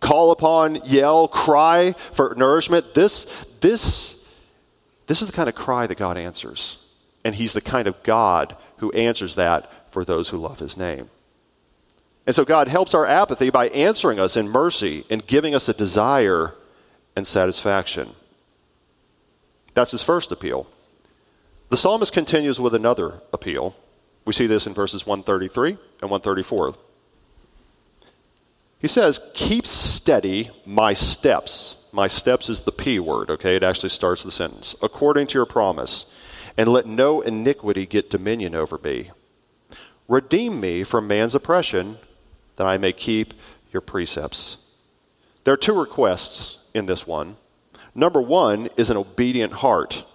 call 0.01 0.31
upon, 0.31 0.81
yell, 0.83 1.29
cry 1.29 1.95
for 2.11 2.35
nourishment. 2.35 2.93
This, 2.93 3.45
this, 3.61 4.21
this 5.07 5.21
is 5.21 5.29
the 5.29 5.33
kind 5.33 5.47
of 5.47 5.55
cry 5.55 5.87
that 5.87 5.97
God 5.97 6.17
answers. 6.17 6.79
And 7.23 7.33
He's 7.33 7.53
the 7.53 7.61
kind 7.61 7.87
of 7.87 8.03
God 8.03 8.57
who 8.79 8.91
answers 8.91 9.35
that 9.35 9.71
for 9.93 10.03
those 10.03 10.27
who 10.27 10.37
love 10.37 10.59
His 10.59 10.75
name. 10.75 11.09
And 12.27 12.35
so 12.35 12.43
God 12.43 12.67
helps 12.67 12.93
our 12.93 13.05
apathy 13.05 13.51
by 13.51 13.69
answering 13.69 14.19
us 14.19 14.35
in 14.35 14.49
mercy 14.49 15.05
and 15.09 15.25
giving 15.25 15.55
us 15.55 15.69
a 15.69 15.73
desire 15.73 16.55
and 17.15 17.25
satisfaction. 17.25 18.09
That's 19.79 19.91
his 19.91 20.03
first 20.03 20.33
appeal. 20.33 20.67
The 21.69 21.77
psalmist 21.77 22.11
continues 22.11 22.59
with 22.59 22.75
another 22.75 23.21
appeal. 23.31 23.77
We 24.25 24.33
see 24.33 24.45
this 24.45 24.67
in 24.67 24.73
verses 24.73 25.07
133 25.07 25.69
and 26.01 26.11
134. 26.11 26.75
He 28.79 28.89
says, 28.89 29.21
Keep 29.33 29.65
steady 29.65 30.51
my 30.65 30.91
steps. 30.91 31.87
My 31.93 32.07
steps 32.07 32.49
is 32.49 32.59
the 32.59 32.73
P 32.73 32.99
word, 32.99 33.29
okay? 33.29 33.55
It 33.55 33.63
actually 33.63 33.87
starts 33.87 34.21
the 34.21 34.31
sentence. 34.31 34.75
According 34.81 35.27
to 35.27 35.37
your 35.37 35.45
promise, 35.45 36.13
and 36.57 36.67
let 36.67 36.85
no 36.85 37.21
iniquity 37.21 37.85
get 37.85 38.09
dominion 38.09 38.55
over 38.55 38.77
me. 38.83 39.11
Redeem 40.09 40.59
me 40.59 40.83
from 40.83 41.07
man's 41.07 41.35
oppression 41.35 41.99
that 42.57 42.67
I 42.67 42.77
may 42.77 42.91
keep 42.91 43.33
your 43.71 43.79
precepts. 43.79 44.57
There 45.45 45.53
are 45.53 45.57
two 45.57 45.79
requests 45.79 46.57
in 46.73 46.85
this 46.85 47.07
one. 47.07 47.37
Number 47.99 48.21
one 48.21 48.69
is 48.77 48.89
an 48.89 48.95
obedient 48.95 49.51
heart. 49.51 50.05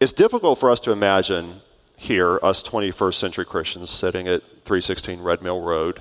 It's 0.00 0.14
difficult 0.14 0.58
for 0.58 0.70
us 0.70 0.80
to 0.80 0.92
imagine 0.92 1.60
here, 1.96 2.40
us 2.42 2.62
21st 2.62 3.14
century 3.16 3.44
Christians 3.44 3.90
sitting 3.90 4.26
at 4.28 4.40
316 4.64 5.20
Red 5.20 5.42
Mill 5.42 5.60
Road, 5.60 6.00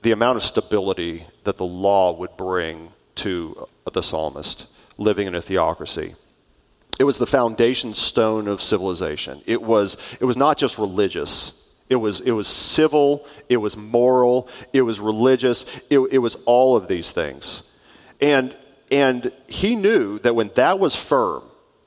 the 0.00 0.12
amount 0.12 0.38
of 0.38 0.44
stability 0.44 1.26
that 1.44 1.56
the 1.56 1.66
law 1.66 2.16
would 2.16 2.38
bring 2.38 2.88
to 3.16 3.68
the 3.92 4.02
psalmist 4.02 4.64
living 4.96 5.26
in 5.26 5.34
a 5.34 5.42
theocracy. 5.42 6.14
It 6.98 7.04
was 7.04 7.18
the 7.18 7.26
foundation 7.26 7.92
stone 7.92 8.48
of 8.48 8.62
civilization. 8.62 9.42
It 9.44 9.60
was, 9.60 9.98
it 10.18 10.24
was 10.24 10.38
not 10.38 10.56
just 10.56 10.78
religious, 10.78 11.52
it 11.90 11.96
was, 11.96 12.20
it 12.20 12.30
was 12.32 12.48
civil, 12.48 13.26
it 13.50 13.58
was 13.58 13.76
moral, 13.76 14.48
it 14.72 14.80
was 14.80 15.00
religious, 15.00 15.66
it, 15.90 15.98
it 15.98 16.18
was 16.18 16.38
all 16.46 16.78
of 16.78 16.88
these 16.88 17.12
things. 17.12 17.64
And, 18.22 18.56
and 18.92 19.32
he 19.48 19.74
knew 19.74 20.18
that 20.18 20.36
when 20.36 20.50
that 20.54 20.78
was 20.78 20.94
firm, 20.94 21.42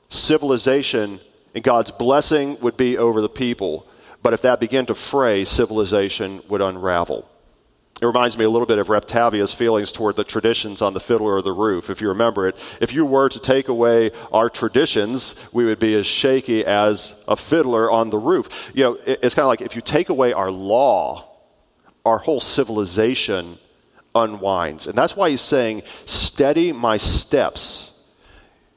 civilization 0.08 1.20
and 1.54 1.62
God's 1.62 1.92
blessing 1.92 2.58
would 2.60 2.76
be 2.76 2.98
over 2.98 3.22
the 3.22 3.28
people. 3.28 3.86
But 4.22 4.34
if 4.34 4.42
that 4.42 4.58
began 4.58 4.86
to 4.86 4.94
fray, 4.94 5.44
civilization 5.44 6.42
would 6.48 6.60
unravel. 6.60 7.28
It 8.02 8.04
reminds 8.04 8.36
me 8.36 8.44
a 8.44 8.50
little 8.50 8.66
bit 8.66 8.78
of 8.78 8.90
Reb 8.90 9.06
Tevye's 9.06 9.54
feelings 9.54 9.92
toward 9.92 10.16
the 10.16 10.24
traditions 10.24 10.82
on 10.82 10.94
the 10.94 11.00
fiddler 11.00 11.38
of 11.38 11.44
the 11.44 11.52
roof. 11.52 11.88
If 11.90 12.00
you 12.00 12.08
remember 12.08 12.48
it, 12.48 12.56
if 12.80 12.92
you 12.92 13.06
were 13.06 13.28
to 13.28 13.38
take 13.38 13.68
away 13.68 14.10
our 14.32 14.50
traditions, 14.50 15.36
we 15.52 15.64
would 15.64 15.78
be 15.78 15.94
as 15.94 16.06
shaky 16.06 16.64
as 16.64 17.14
a 17.28 17.36
fiddler 17.36 17.90
on 17.90 18.10
the 18.10 18.18
roof. 18.18 18.72
You 18.74 18.82
know, 18.82 18.98
it's 19.06 19.34
kind 19.34 19.44
of 19.44 19.48
like 19.48 19.62
if 19.62 19.76
you 19.76 19.80
take 19.80 20.08
away 20.08 20.32
our 20.32 20.50
law, 20.50 21.24
our 22.04 22.18
whole 22.18 22.40
civilization 22.40 23.58
unwinds. 24.22 24.86
And 24.86 24.96
that's 24.96 25.16
why 25.16 25.30
he's 25.30 25.40
saying, 25.40 25.82
Steady 26.04 26.72
my 26.72 26.96
steps. 26.96 27.92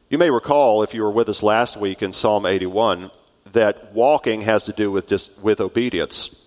You 0.10 0.17
may 0.17 0.29
recall, 0.29 0.84
if 0.84 0.93
you 0.93 1.03
were 1.03 1.12
with 1.12 1.29
us 1.29 1.43
last 1.43 1.77
week 1.77 2.01
in 2.01 2.13
Psalm 2.13 2.46
81, 2.46 3.12
that 3.53 3.93
walking 3.93 4.41
has 4.41 4.65
to 4.65 4.74
do 4.74 4.91
with, 4.91 5.08
just, 5.08 5.38
with 5.39 5.62
obedience. 5.62 6.46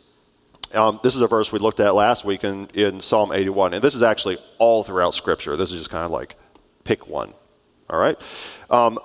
Um, 0.75 0.99
this 1.03 1.15
is 1.15 1.21
a 1.21 1.27
verse 1.27 1.53
we 1.53 1.59
looked 1.59 1.81
at 1.81 1.95
last 1.95 2.25
week 2.25 2.45
in, 2.45 2.67
in 2.75 3.01
Psalm 3.01 3.31
81, 3.33 3.75
and 3.75 3.83
this 3.83 3.95
is 3.95 4.03
actually 4.03 4.39
all 4.59 4.83
throughout 4.83 5.15
Scripture. 5.15 5.57
This 5.57 5.73
is 5.73 5.79
just 5.79 5.91
kind 5.91 6.05
of 6.05 6.11
like 6.11 6.37
pick 6.85 7.07
one. 7.07 7.33
All 7.91 7.99
right? 7.99 8.21
Um, 8.71 8.99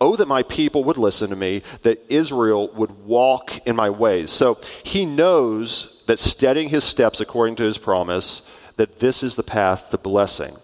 oh, 0.00 0.16
that 0.16 0.26
my 0.26 0.42
people 0.42 0.84
would 0.84 0.96
listen 0.96 1.30
to 1.30 1.36
me, 1.36 1.62
that 1.82 2.04
Israel 2.08 2.68
would 2.74 2.90
walk 3.04 3.66
in 3.66 3.76
my 3.76 3.88
ways. 3.88 4.30
So 4.30 4.60
he 4.82 5.06
knows 5.06 6.02
that 6.06 6.18
steadying 6.18 6.68
his 6.68 6.82
steps 6.82 7.20
according 7.20 7.56
to 7.56 7.62
his 7.62 7.78
promise, 7.78 8.42
that 8.82 8.98
this 8.98 9.22
is 9.22 9.36
the 9.36 9.44
path 9.44 9.90
to 9.90 9.96
blessing. 9.96 10.56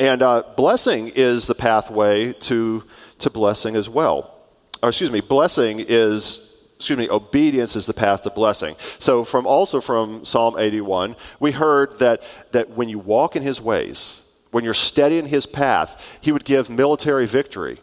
And 0.00 0.22
uh, 0.22 0.42
blessing 0.56 1.12
is 1.14 1.46
the 1.46 1.54
pathway 1.54 2.32
to, 2.32 2.82
to 3.20 3.30
blessing 3.30 3.76
as 3.76 3.88
well. 3.88 4.34
Or, 4.82 4.88
excuse 4.88 5.12
me, 5.12 5.20
blessing 5.20 5.84
is 5.86 6.56
excuse 6.74 6.98
me, 6.98 7.08
obedience 7.08 7.76
is 7.76 7.86
the 7.86 7.94
path 7.94 8.22
to 8.22 8.30
blessing. 8.30 8.74
So 8.98 9.24
from 9.24 9.46
also 9.46 9.80
from 9.80 10.24
Psalm 10.24 10.56
81, 10.58 11.14
we 11.38 11.52
heard 11.52 12.00
that, 12.00 12.24
that 12.50 12.70
when 12.70 12.88
you 12.88 12.98
walk 12.98 13.36
in 13.36 13.44
his 13.44 13.60
ways, 13.60 14.22
when 14.50 14.64
you're 14.64 14.74
steady 14.74 15.18
in 15.18 15.26
his 15.26 15.46
path, 15.46 16.00
he 16.20 16.32
would 16.32 16.44
give 16.44 16.68
military 16.68 17.26
victory. 17.26 17.80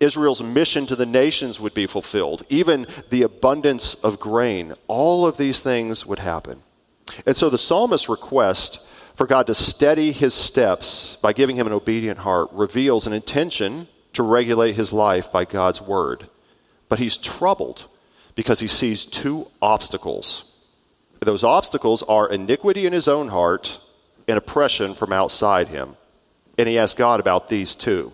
Israel's 0.00 0.42
mission 0.42 0.86
to 0.86 0.96
the 0.96 1.06
nations 1.06 1.60
would 1.60 1.74
be 1.74 1.86
fulfilled. 1.86 2.44
Even 2.48 2.88
the 3.10 3.22
abundance 3.22 3.94
of 3.94 4.18
grain, 4.18 4.74
all 4.88 5.26
of 5.26 5.36
these 5.36 5.60
things 5.60 6.04
would 6.04 6.18
happen. 6.18 6.62
And 7.24 7.36
so 7.36 7.48
the 7.48 7.58
psalmist's 7.58 8.08
request 8.08 8.86
for 9.14 9.26
God 9.26 9.46
to 9.46 9.54
steady 9.54 10.12
his 10.12 10.34
steps 10.34 11.16
by 11.22 11.32
giving 11.32 11.56
him 11.56 11.66
an 11.66 11.72
obedient 11.72 12.18
heart 12.18 12.50
reveals 12.52 13.06
an 13.06 13.12
intention 13.12 13.88
to 14.12 14.22
regulate 14.22 14.74
his 14.74 14.92
life 14.92 15.32
by 15.32 15.44
God's 15.44 15.80
word. 15.80 16.28
But 16.88 16.98
he's 16.98 17.16
troubled 17.16 17.86
because 18.34 18.60
he 18.60 18.68
sees 18.68 19.06
two 19.06 19.48
obstacles. 19.62 20.52
Those 21.20 21.44
obstacles 21.44 22.02
are 22.02 22.28
iniquity 22.28 22.86
in 22.86 22.92
his 22.92 23.08
own 23.08 23.28
heart 23.28 23.80
and 24.28 24.36
oppression 24.36 24.94
from 24.94 25.12
outside 25.12 25.68
him. 25.68 25.96
And 26.58 26.68
he 26.68 26.78
asks 26.78 26.98
God 26.98 27.20
about 27.20 27.48
these 27.48 27.74
two. 27.74 28.12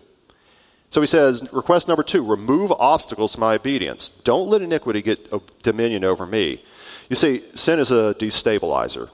So 0.91 1.01
he 1.01 1.07
says, 1.07 1.49
request 1.53 1.89
number 1.89 2.03
two 2.03 2.25
remove 2.25 2.71
obstacles 2.73 3.33
to 3.33 3.41
my 3.41 3.55
obedience. 3.55 4.11
Don't 4.25 4.49
let 4.49 4.63
iniquity 4.63 5.03
get 5.03 5.33
dominion 5.63 6.05
over 6.05 6.27
me. 6.27 6.63
You 7.09 7.17
see, 7.17 7.43
sin 7.55 7.79
is 7.79 7.91
a 7.91 8.15
destabilizer, 8.15 9.11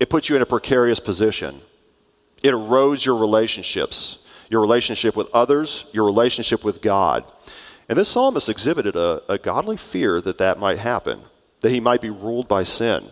it 0.00 0.10
puts 0.10 0.28
you 0.28 0.36
in 0.36 0.42
a 0.42 0.46
precarious 0.46 1.00
position, 1.00 1.60
it 2.42 2.52
erodes 2.52 3.04
your 3.04 3.16
relationships, 3.16 4.26
your 4.48 4.60
relationship 4.60 5.16
with 5.16 5.28
others, 5.32 5.86
your 5.92 6.04
relationship 6.04 6.64
with 6.64 6.82
God. 6.82 7.24
And 7.88 7.98
this 7.98 8.08
psalmist 8.08 8.48
exhibited 8.48 8.96
a, 8.96 9.22
a 9.28 9.38
godly 9.38 9.76
fear 9.76 10.20
that 10.20 10.38
that 10.38 10.58
might 10.58 10.78
happen, 10.78 11.20
that 11.60 11.70
he 11.70 11.80
might 11.80 12.00
be 12.00 12.10
ruled 12.10 12.48
by 12.48 12.62
sin. 12.62 13.04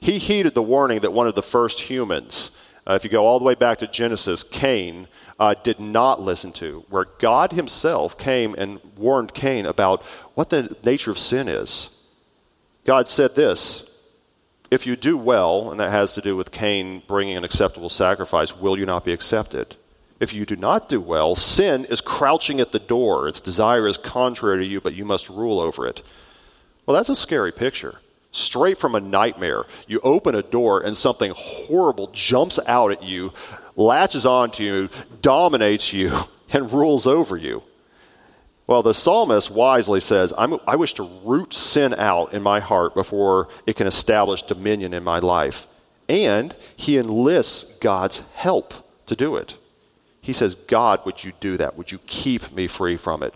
He 0.00 0.18
heeded 0.18 0.54
the 0.54 0.62
warning 0.62 1.00
that 1.00 1.12
one 1.12 1.28
of 1.28 1.34
the 1.34 1.42
first 1.42 1.80
humans, 1.80 2.50
uh, 2.86 2.94
if 2.94 3.04
you 3.04 3.10
go 3.10 3.24
all 3.24 3.38
the 3.38 3.44
way 3.44 3.54
back 3.54 3.78
to 3.78 3.86
Genesis, 3.86 4.42
Cain, 4.42 5.06
uh, 5.38 5.54
did 5.62 5.78
not 5.78 6.20
listen 6.20 6.52
to, 6.52 6.84
where 6.88 7.06
God 7.18 7.52
himself 7.52 8.18
came 8.18 8.54
and 8.58 8.80
warned 8.96 9.32
Cain 9.34 9.66
about 9.66 10.02
what 10.34 10.50
the 10.50 10.76
nature 10.84 11.10
of 11.10 11.18
sin 11.18 11.48
is. 11.48 11.90
God 12.84 13.08
said 13.08 13.34
this 13.34 13.90
If 14.70 14.86
you 14.86 14.96
do 14.96 15.16
well, 15.16 15.70
and 15.70 15.80
that 15.80 15.90
has 15.90 16.14
to 16.14 16.20
do 16.20 16.36
with 16.36 16.50
Cain 16.50 17.02
bringing 17.06 17.36
an 17.36 17.44
acceptable 17.44 17.90
sacrifice, 17.90 18.56
will 18.56 18.78
you 18.78 18.86
not 18.86 19.04
be 19.04 19.12
accepted? 19.12 19.76
If 20.20 20.32
you 20.32 20.46
do 20.46 20.54
not 20.54 20.88
do 20.88 21.00
well, 21.00 21.34
sin 21.34 21.84
is 21.86 22.00
crouching 22.00 22.60
at 22.60 22.70
the 22.70 22.78
door. 22.78 23.26
Its 23.26 23.40
desire 23.40 23.88
is 23.88 23.98
contrary 23.98 24.64
to 24.64 24.70
you, 24.70 24.80
but 24.80 24.94
you 24.94 25.04
must 25.04 25.28
rule 25.28 25.58
over 25.58 25.86
it. 25.86 26.02
Well, 26.86 26.96
that's 26.96 27.08
a 27.08 27.16
scary 27.16 27.50
picture. 27.50 27.98
Straight 28.30 28.78
from 28.78 28.94
a 28.94 29.00
nightmare. 29.00 29.64
You 29.88 30.00
open 30.04 30.36
a 30.36 30.42
door 30.42 30.80
and 30.80 30.96
something 30.96 31.32
horrible 31.36 32.08
jumps 32.12 32.60
out 32.66 32.92
at 32.92 33.02
you, 33.02 33.32
latches 33.74 34.24
onto 34.24 34.62
you, 34.62 34.90
dominates 35.20 35.92
you, 35.92 36.16
and 36.52 36.72
rules 36.72 37.06
over 37.06 37.36
you. 37.36 37.62
Well, 38.72 38.82
the 38.82 38.94
psalmist 38.94 39.50
wisely 39.50 40.00
says, 40.00 40.32
i 40.32 40.76
wish 40.76 40.94
to 40.94 41.02
root 41.24 41.52
sin 41.52 41.94
out 41.98 42.32
in 42.32 42.42
my 42.42 42.58
heart 42.58 42.94
before 42.94 43.48
it 43.66 43.76
can 43.76 43.86
establish 43.86 44.40
dominion 44.40 44.94
in 44.94 45.04
my 45.04 45.18
life. 45.18 45.66
And 46.08 46.56
he 46.74 46.96
enlists 46.96 47.76
God's 47.80 48.22
help 48.34 48.72
to 49.08 49.14
do 49.14 49.36
it. 49.36 49.58
He 50.22 50.32
says, 50.32 50.54
God, 50.54 51.04
would 51.04 51.22
you 51.22 51.32
do 51.38 51.58
that? 51.58 51.76
Would 51.76 51.92
you 51.92 51.98
keep 52.06 52.50
me 52.50 52.66
free 52.66 52.96
from 52.96 53.22
it? 53.22 53.34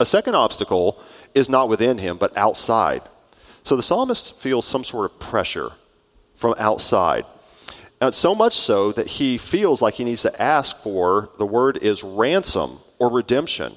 A 0.00 0.06
second 0.06 0.34
obstacle 0.34 0.98
is 1.34 1.50
not 1.50 1.68
within 1.68 1.98
him, 1.98 2.16
but 2.16 2.34
outside. 2.38 3.02
So 3.64 3.76
the 3.76 3.82
psalmist 3.82 4.40
feels 4.40 4.66
some 4.66 4.82
sort 4.82 5.10
of 5.10 5.20
pressure 5.20 5.72
from 6.36 6.54
outside. 6.56 7.26
And 8.00 8.14
so 8.14 8.34
much 8.34 8.54
so 8.54 8.92
that 8.92 9.08
he 9.08 9.36
feels 9.36 9.82
like 9.82 9.92
he 9.92 10.04
needs 10.04 10.22
to 10.22 10.42
ask 10.42 10.78
for 10.78 11.28
the 11.36 11.44
word 11.44 11.76
is 11.76 12.02
ransom 12.02 12.78
or 12.98 13.10
redemption. 13.10 13.76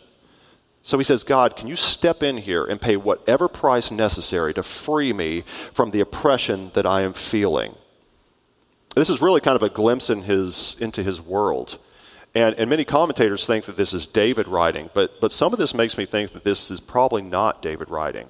So 0.84 0.98
he 0.98 1.06
says, 1.06 1.24
God, 1.24 1.56
can 1.56 1.68
you 1.68 1.78
step 1.78 2.24
in 2.24 2.38
here 2.38 2.66
and 2.66 2.80
pay 2.80 2.98
whatever 2.98 3.48
price 3.48 3.90
necessary 3.90 4.54
to 4.54 4.63
free 4.63 5.13
me 5.13 5.46
from 5.74 5.92
the 5.92 6.02
oppression 6.02 6.72
that 6.74 6.86
I 6.86 7.02
am 7.02 7.13
feeling? 7.13 7.74
This 8.94 9.10
is 9.10 9.22
really 9.22 9.42
kind 9.42 9.56
of 9.56 9.63
a 9.63 9.70
glimpse 9.70 10.10
in 10.10 10.22
his, 10.22 10.75
into 10.80 11.02
his 11.02 11.22
world. 11.22 11.80
And, 12.36 12.56
and 12.56 12.70
many 12.70 12.84
commentators 12.84 13.48
think 13.48 13.66
that 13.66 13.78
this 13.78 13.94
is 13.94 14.06
David 14.06 14.48
writing, 14.48 14.90
but, 14.94 15.22
but 15.22 15.32
some 15.32 15.54
of 15.54 15.60
this 15.60 15.74
makes 15.74 15.98
me 15.98 16.06
think 16.06 16.32
that 16.34 16.44
this 16.44 16.70
is 16.70 16.82
probably 16.82 17.22
not 17.22 17.62
David 17.62 17.90
writing. 17.90 18.28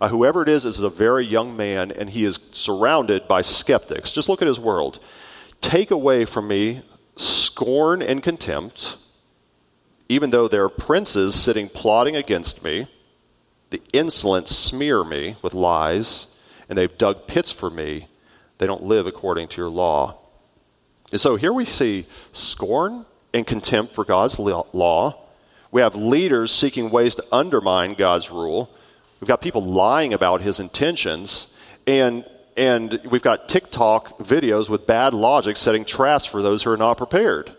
Uh, 0.00 0.08
whoever 0.08 0.42
it 0.42 0.48
is 0.48 0.64
is 0.64 0.80
a 0.80 0.90
very 0.90 1.24
young 1.24 1.56
man, 1.56 1.92
and 1.92 2.10
he 2.10 2.24
is 2.24 2.40
surrounded 2.52 3.28
by 3.28 3.42
skeptics. 3.42 4.10
Just 4.10 4.28
look 4.28 4.42
at 4.42 4.48
his 4.48 4.58
world. 4.58 4.98
Take 5.60 5.92
away 5.92 6.24
from 6.24 6.48
me 6.48 6.82
scorn 7.14 8.02
and 8.02 8.22
contempt, 8.22 8.96
even 10.08 10.30
though 10.30 10.48
there 10.48 10.64
are 10.64 10.68
princes 10.68 11.34
sitting 11.34 11.68
plotting 11.68 12.16
against 12.16 12.62
me. 12.62 12.86
The 13.70 13.82
insolent 13.92 14.48
smear 14.48 15.02
me 15.02 15.36
with 15.40 15.54
lies, 15.54 16.26
and 16.68 16.76
they've 16.76 16.98
dug 16.98 17.26
pits 17.26 17.50
for 17.50 17.70
me. 17.70 18.08
They 18.58 18.66
don't 18.66 18.84
live 18.84 19.06
according 19.06 19.48
to 19.48 19.60
your 19.60 19.70
law. 19.70 20.18
And 21.10 21.20
so 21.20 21.36
here 21.36 21.52
we 21.52 21.64
see 21.64 22.06
scorn 22.32 23.06
and 23.32 23.46
contempt 23.46 23.94
for 23.94 24.04
God's 24.04 24.38
law. 24.38 25.18
We 25.70 25.80
have 25.80 25.94
leaders 25.94 26.52
seeking 26.52 26.90
ways 26.90 27.14
to 27.14 27.24
undermine 27.32 27.94
God's 27.94 28.30
rule. 28.30 28.70
We've 29.20 29.28
got 29.28 29.40
people 29.40 29.64
lying 29.64 30.12
about 30.12 30.42
his 30.42 30.60
intentions. 30.60 31.46
And 31.86 32.24
and 32.56 33.00
we've 33.10 33.22
got 33.22 33.48
TikTok 33.48 34.18
videos 34.18 34.68
with 34.68 34.86
bad 34.86 35.14
logic 35.14 35.56
setting 35.56 35.84
traps 35.84 36.26
for 36.26 36.42
those 36.42 36.62
who 36.62 36.70
are 36.70 36.76
not 36.76 36.98
prepared. 36.98 37.54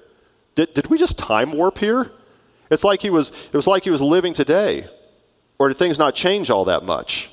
Did, 0.55 0.73
did 0.73 0.87
we 0.87 0.99
just 0.99 1.17
time 1.17 1.53
warp 1.53 1.79
here? 1.79 2.11
It's 2.73 2.83
like 2.83 3.01
he 3.01 3.09
was, 3.09 3.29
it 3.29 3.53
was 3.53 3.67
like 3.67 3.83
he 3.83 3.89
was 3.89 4.01
living 4.01 4.33
today. 4.33 4.87
Or 5.59 5.67
did 5.69 5.77
things 5.77 5.99
not 5.99 6.15
change 6.15 6.49
all 6.49 6.65
that 6.65 6.83
much? 6.83 7.29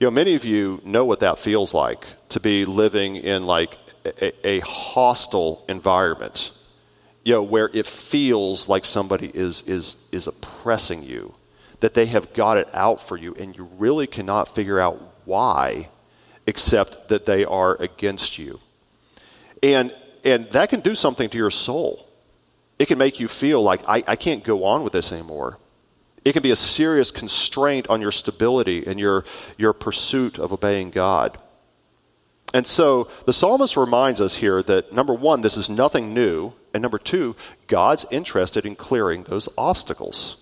You 0.00 0.06
know, 0.06 0.10
many 0.10 0.34
of 0.34 0.44
you 0.44 0.80
know 0.84 1.04
what 1.04 1.20
that 1.20 1.38
feels 1.38 1.72
like 1.72 2.04
to 2.30 2.40
be 2.40 2.64
living 2.64 3.16
in 3.16 3.44
like 3.44 3.78
a, 4.04 4.46
a 4.46 4.60
hostile 4.60 5.64
environment, 5.68 6.50
you 7.24 7.34
know, 7.34 7.42
where 7.42 7.70
it 7.72 7.86
feels 7.86 8.68
like 8.68 8.84
somebody 8.84 9.30
is, 9.32 9.62
is, 9.62 9.96
is 10.12 10.26
oppressing 10.26 11.02
you, 11.02 11.34
that 11.80 11.94
they 11.94 12.06
have 12.06 12.32
got 12.32 12.58
it 12.58 12.68
out 12.72 13.00
for 13.00 13.16
you, 13.16 13.34
and 13.34 13.56
you 13.56 13.68
really 13.78 14.06
cannot 14.06 14.54
figure 14.54 14.80
out 14.80 15.00
why 15.24 15.88
except 16.46 17.08
that 17.08 17.26
they 17.26 17.44
are 17.44 17.76
against 17.80 18.38
you. 18.38 18.58
And, 19.62 19.94
and 20.24 20.50
that 20.52 20.70
can 20.70 20.80
do 20.80 20.94
something 20.94 21.28
to 21.28 21.36
your 21.38 21.50
soul. 21.50 22.07
It 22.78 22.86
can 22.86 22.98
make 22.98 23.18
you 23.18 23.28
feel 23.28 23.62
like, 23.62 23.82
I, 23.88 24.04
I 24.06 24.16
can't 24.16 24.44
go 24.44 24.64
on 24.64 24.84
with 24.84 24.92
this 24.92 25.12
anymore. 25.12 25.58
It 26.24 26.32
can 26.32 26.42
be 26.42 26.50
a 26.50 26.56
serious 26.56 27.10
constraint 27.10 27.88
on 27.88 28.00
your 28.00 28.12
stability 28.12 28.86
and 28.86 29.00
your, 29.00 29.24
your 29.56 29.72
pursuit 29.72 30.38
of 30.38 30.52
obeying 30.52 30.90
God. 30.90 31.38
And 32.54 32.66
so 32.66 33.08
the 33.26 33.32
psalmist 33.32 33.76
reminds 33.76 34.20
us 34.20 34.36
here 34.36 34.62
that 34.62 34.92
number 34.92 35.12
one, 35.12 35.42
this 35.42 35.56
is 35.56 35.68
nothing 35.68 36.14
new. 36.14 36.52
And 36.72 36.82
number 36.82 36.98
two, 36.98 37.36
God's 37.66 38.06
interested 38.10 38.64
in 38.64 38.76
clearing 38.76 39.24
those 39.24 39.48
obstacles. 39.58 40.36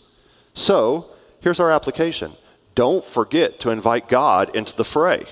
So 0.55 1.07
here's 1.41 1.61
our 1.61 1.71
application 1.71 2.33
don't 2.75 3.05
forget 3.05 3.61
to 3.61 3.71
invite 3.71 4.09
God 4.09 4.55
into 4.55 4.77
the 4.77 4.85
fray. 4.85 5.25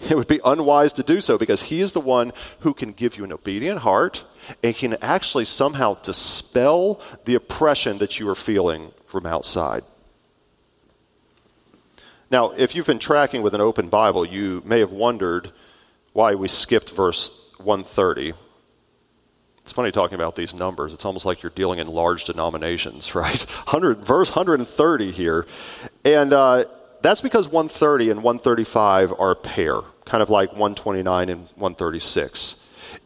It 0.00 0.16
would 0.16 0.28
be 0.28 0.40
unwise 0.44 0.92
to 0.94 1.02
do 1.02 1.20
so 1.20 1.38
because 1.38 1.62
He 1.62 1.80
is 1.80 1.92
the 1.92 2.00
one 2.00 2.32
who 2.60 2.72
can 2.72 2.92
give 2.92 3.16
you 3.16 3.24
an 3.24 3.32
obedient 3.32 3.80
heart 3.80 4.24
and 4.62 4.74
can 4.74 4.96
actually 5.02 5.44
somehow 5.44 5.94
dispel 6.02 7.00
the 7.24 7.34
oppression 7.34 7.98
that 7.98 8.18
you 8.18 8.28
are 8.28 8.36
feeling 8.36 8.92
from 9.06 9.26
outside. 9.26 9.82
Now, 12.30 12.50
if 12.50 12.74
you've 12.74 12.86
been 12.86 12.98
tracking 12.98 13.42
with 13.42 13.54
an 13.54 13.60
open 13.60 13.88
Bible, 13.88 14.24
you 14.24 14.62
may 14.64 14.80
have 14.80 14.92
wondered 14.92 15.50
why 16.12 16.34
we 16.34 16.46
skipped 16.46 16.90
verse 16.90 17.30
130. 17.58 18.34
It's 19.62 19.72
funny 19.72 19.90
talking 19.90 20.14
about 20.14 20.36
these 20.36 20.54
numbers. 20.54 20.92
It's 20.92 21.04
almost 21.04 21.24
like 21.24 21.42
you're 21.42 21.50
dealing 21.50 21.78
in 21.78 21.88
large 21.88 22.24
denominations, 22.24 23.14
right? 23.14 23.40
100, 23.40 24.04
verse 24.04 24.30
130 24.30 25.12
here. 25.12 25.46
And 26.04 26.32
uh, 26.32 26.64
that's 27.02 27.20
because 27.20 27.46
130 27.46 28.10
and 28.10 28.22
135 28.22 29.12
are 29.12 29.32
a 29.32 29.36
pair, 29.36 29.80
kind 30.04 30.22
of 30.22 30.30
like 30.30 30.50
129 30.50 31.28
and 31.28 31.40
136. 31.40 32.56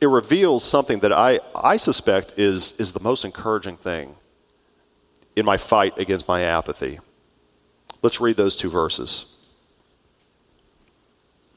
It 0.00 0.07
reveals 0.07 0.64
something 0.64 1.00
that 1.00 1.12
I, 1.12 1.40
I 1.55 1.76
suspect 1.76 2.35
is, 2.38 2.72
is 2.78 2.92
the 2.92 3.00
most 3.00 3.24
encouraging 3.24 3.76
thing 3.76 4.14
in 5.37 5.44
my 5.44 5.57
fight 5.57 5.98
against 5.98 6.28
my 6.28 6.42
apathy. 6.42 7.00
Let's 8.02 8.20
read 8.20 8.37
those 8.37 8.57
two 8.57 8.70
verses. 8.70 9.26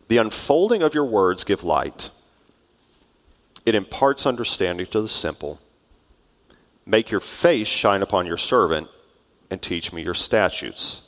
The 0.08 0.18
unfolding 0.18 0.84
of 0.84 0.94
your 0.94 1.06
words 1.06 1.44
give 1.44 1.64
light. 1.64 2.10
It 3.66 3.76
imparts 3.76 4.26
understanding 4.26 4.86
to 4.88 5.02
the 5.02 5.10
simple. 5.10 5.60
Make 6.86 7.10
your 7.10 7.20
face 7.20 7.68
shine 7.68 8.04
upon 8.04 8.28
your 8.28 8.38
servant 8.38 8.88
and 9.50 9.60
teach 9.62 9.92
me 9.92 10.04
your 10.04 10.14
statutes. 10.14 11.02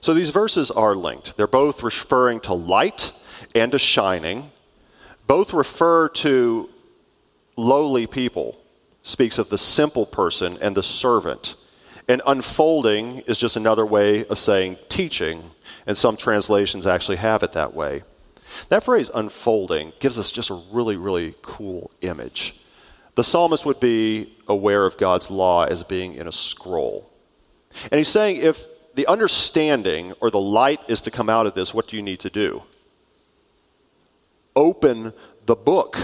So 0.00 0.14
these 0.14 0.30
verses 0.30 0.70
are 0.70 0.94
linked. 0.94 1.36
They're 1.36 1.46
both 1.46 1.82
referring 1.82 2.40
to 2.40 2.54
light 2.54 3.12
and 3.54 3.72
to 3.72 3.78
shining. 3.78 4.50
Both 5.26 5.52
refer 5.52 6.08
to 6.08 6.70
lowly 7.56 8.06
people, 8.06 8.56
speaks 9.02 9.38
of 9.38 9.50
the 9.50 9.58
simple 9.58 10.06
person 10.06 10.58
and 10.60 10.76
the 10.76 10.82
servant. 10.82 11.56
And 12.06 12.22
unfolding 12.26 13.18
is 13.26 13.38
just 13.38 13.56
another 13.56 13.84
way 13.84 14.24
of 14.26 14.38
saying 14.38 14.78
teaching, 14.88 15.42
and 15.86 15.96
some 15.96 16.16
translations 16.16 16.86
actually 16.86 17.16
have 17.16 17.42
it 17.42 17.52
that 17.52 17.74
way. 17.74 18.02
That 18.70 18.84
phrase 18.84 19.10
unfolding 19.14 19.92
gives 19.98 20.18
us 20.18 20.30
just 20.30 20.50
a 20.50 20.60
really, 20.72 20.96
really 20.96 21.34
cool 21.42 21.90
image. 22.00 22.54
The 23.14 23.24
psalmist 23.24 23.66
would 23.66 23.80
be 23.80 24.32
aware 24.46 24.86
of 24.86 24.96
God's 24.96 25.30
law 25.30 25.64
as 25.64 25.82
being 25.82 26.14
in 26.14 26.28
a 26.28 26.32
scroll. 26.32 27.10
And 27.90 27.98
he's 27.98 28.08
saying 28.08 28.36
if 28.36 28.66
the 28.98 29.06
understanding 29.06 30.12
or 30.20 30.28
the 30.28 30.40
light 30.40 30.80
is 30.88 31.02
to 31.02 31.12
come 31.12 31.30
out 31.30 31.46
of 31.46 31.54
this, 31.54 31.72
what 31.72 31.86
do 31.86 31.94
you 31.94 32.02
need 32.02 32.18
to 32.18 32.30
do? 32.30 32.64
Open 34.56 35.12
the 35.46 35.54
book. 35.54 35.96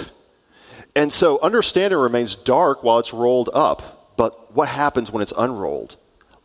And 0.94 1.12
so 1.12 1.40
understanding 1.40 1.98
remains 1.98 2.36
dark 2.36 2.84
while 2.84 3.00
it's 3.00 3.12
rolled 3.12 3.50
up. 3.52 4.14
But 4.16 4.54
what 4.54 4.68
happens 4.68 5.10
when 5.10 5.22
it's 5.24 5.32
unrolled? 5.36 5.96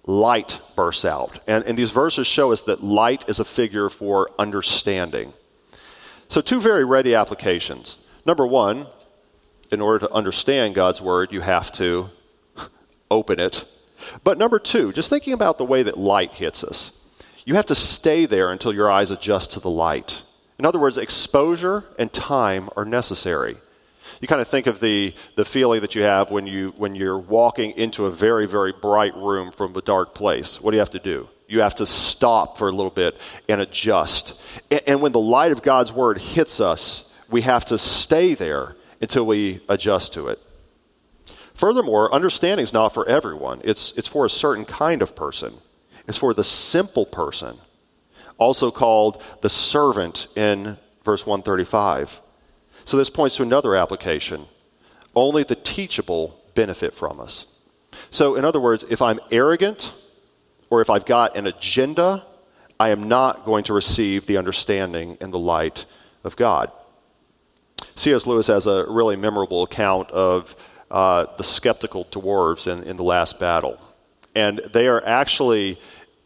Light 0.08 0.60
bursts 0.76 1.06
out. 1.06 1.40
And, 1.46 1.64
and 1.66 1.78
these 1.78 1.92
verses 1.92 2.26
show 2.26 2.52
us 2.52 2.64
that 2.64 2.84
light 2.84 3.26
is 3.30 3.40
a 3.40 3.46
figure 3.46 3.88
for 3.88 4.32
understanding. 4.40 5.34
So, 6.30 6.42
two 6.42 6.60
very 6.60 6.84
ready 6.84 7.14
applications. 7.14 7.98
Number 8.26 8.48
one, 8.48 8.88
in 9.72 9.82
order 9.82 10.08
to 10.08 10.12
understand 10.12 10.74
God's 10.74 11.00
word, 11.00 11.32
you 11.32 11.42
have 11.42 11.72
to 11.74 12.10
open 13.12 13.40
it. 13.40 13.66
But 14.24 14.38
number 14.38 14.60
two, 14.60 14.92
just 14.94 15.10
thinking 15.10 15.34
about 15.34 15.58
the 15.58 15.66
way 15.66 15.84
that 15.84 15.98
light 15.98 16.32
hits 16.32 16.64
us, 16.64 16.92
you 17.46 17.56
have 17.56 17.68
to 17.68 17.76
stay 17.76 18.26
there 18.26 18.52
until 18.52 18.74
your 18.74 18.92
eyes 18.92 19.12
adjust 19.12 19.54
to 19.54 19.60
the 19.60 19.70
light. 19.70 20.22
In 20.58 20.66
other 20.66 20.80
words, 20.80 20.98
exposure 20.98 21.86
and 21.98 22.12
time 22.12 22.70
are 22.76 22.86
necessary. 22.86 23.58
You 24.22 24.28
kind 24.28 24.42
of 24.42 24.48
think 24.48 24.68
of 24.68 24.80
the, 24.80 25.14
the 25.36 25.46
feeling 25.46 25.82
that 25.82 25.96
you 25.96 26.04
have 26.04 26.32
when, 26.32 26.46
you, 26.46 26.74
when 26.78 26.96
you're 26.96 27.18
walking 27.18 27.72
into 27.72 28.06
a 28.06 28.12
very, 28.12 28.46
very 28.48 28.74
bright 28.74 29.16
room 29.16 29.52
from 29.52 29.76
a 29.76 29.82
dark 29.82 30.14
place. 30.14 30.60
What 30.60 30.72
do 30.72 30.76
you 30.76 30.82
have 30.82 30.90
to 30.92 31.00
do? 31.00 31.30
You 31.48 31.62
have 31.62 31.76
to 31.76 31.86
stop 31.86 32.58
for 32.58 32.68
a 32.68 32.72
little 32.72 32.92
bit 32.92 33.18
and 33.48 33.62
adjust. 33.62 34.42
And, 34.70 34.82
and 34.86 35.02
when 35.02 35.14
the 35.14 35.20
light 35.20 35.52
of 35.52 35.64
God's 35.64 35.94
word 35.94 36.18
hits 36.18 36.60
us, 36.60 37.14
we 37.30 37.42
have 37.42 37.66
to 37.66 37.78
stay 37.78 38.34
there 38.34 38.76
until 39.02 39.26
we 39.26 39.62
adjust 39.70 40.14
to 40.14 40.28
it. 40.28 40.40
Furthermore, 41.60 42.14
understanding 42.16 42.64
is 42.64 42.72
not 42.72 42.94
for 42.94 43.06
everyone, 43.10 43.60
it's, 43.66 43.92
it's 43.98 44.08
for 44.08 44.26
a 44.26 44.30
certain 44.30 44.64
kind 44.64 45.02
of 45.02 45.14
person. 45.14 45.54
It's 46.08 46.18
for 46.18 46.34
the 46.34 46.42
simple 46.42 47.06
person, 47.06 47.58
also 48.38 48.72
called 48.72 49.22
the 49.42 49.50
servant 49.50 50.30
in 50.38 50.78
verse 51.04 51.26
135. 51.26 52.22
So 52.86 52.96
this 52.96 53.10
points 53.10 53.36
to 53.36 53.44
another 53.44 53.76
application. 53.76 54.46
Only 55.14 55.44
the 55.44 55.58
teachable 55.58 56.40
benefit 56.56 56.94
from 56.94 57.20
us. 57.20 57.46
So, 58.10 58.38
in 58.38 58.46
other 58.46 58.62
words, 58.62 58.86
if 58.90 59.02
I'm 59.02 59.20
arrogant 59.30 59.94
or 60.70 60.80
if 60.80 60.90
I've 60.90 61.06
got 61.06 61.36
an 61.36 61.46
agenda, 61.46 62.26
I 62.80 62.92
am 62.92 63.10
not 63.10 63.44
going 63.44 63.66
to 63.66 63.74
receive 63.74 64.28
the 64.28 64.38
understanding 64.38 65.18
and 65.20 65.34
the 65.34 65.40
light 65.40 65.86
of 66.24 66.38
God. 66.38 66.72
C.S. 67.96 68.26
Lewis 68.26 68.48
has 68.48 68.66
a 68.66 68.90
really 68.90 69.18
memorable 69.18 69.64
account 69.64 70.10
of 70.12 70.56
uh, 70.92 71.26
the 71.38 71.44
skeptical 71.44 72.06
dwarves 72.06 72.72
in, 72.72 72.84
in 72.84 72.98
the 72.98 73.04
last 73.04 73.40
battle. 73.40 73.80
And 74.36 74.62
they 74.74 74.88
are 74.88 75.04
actually 75.06 75.80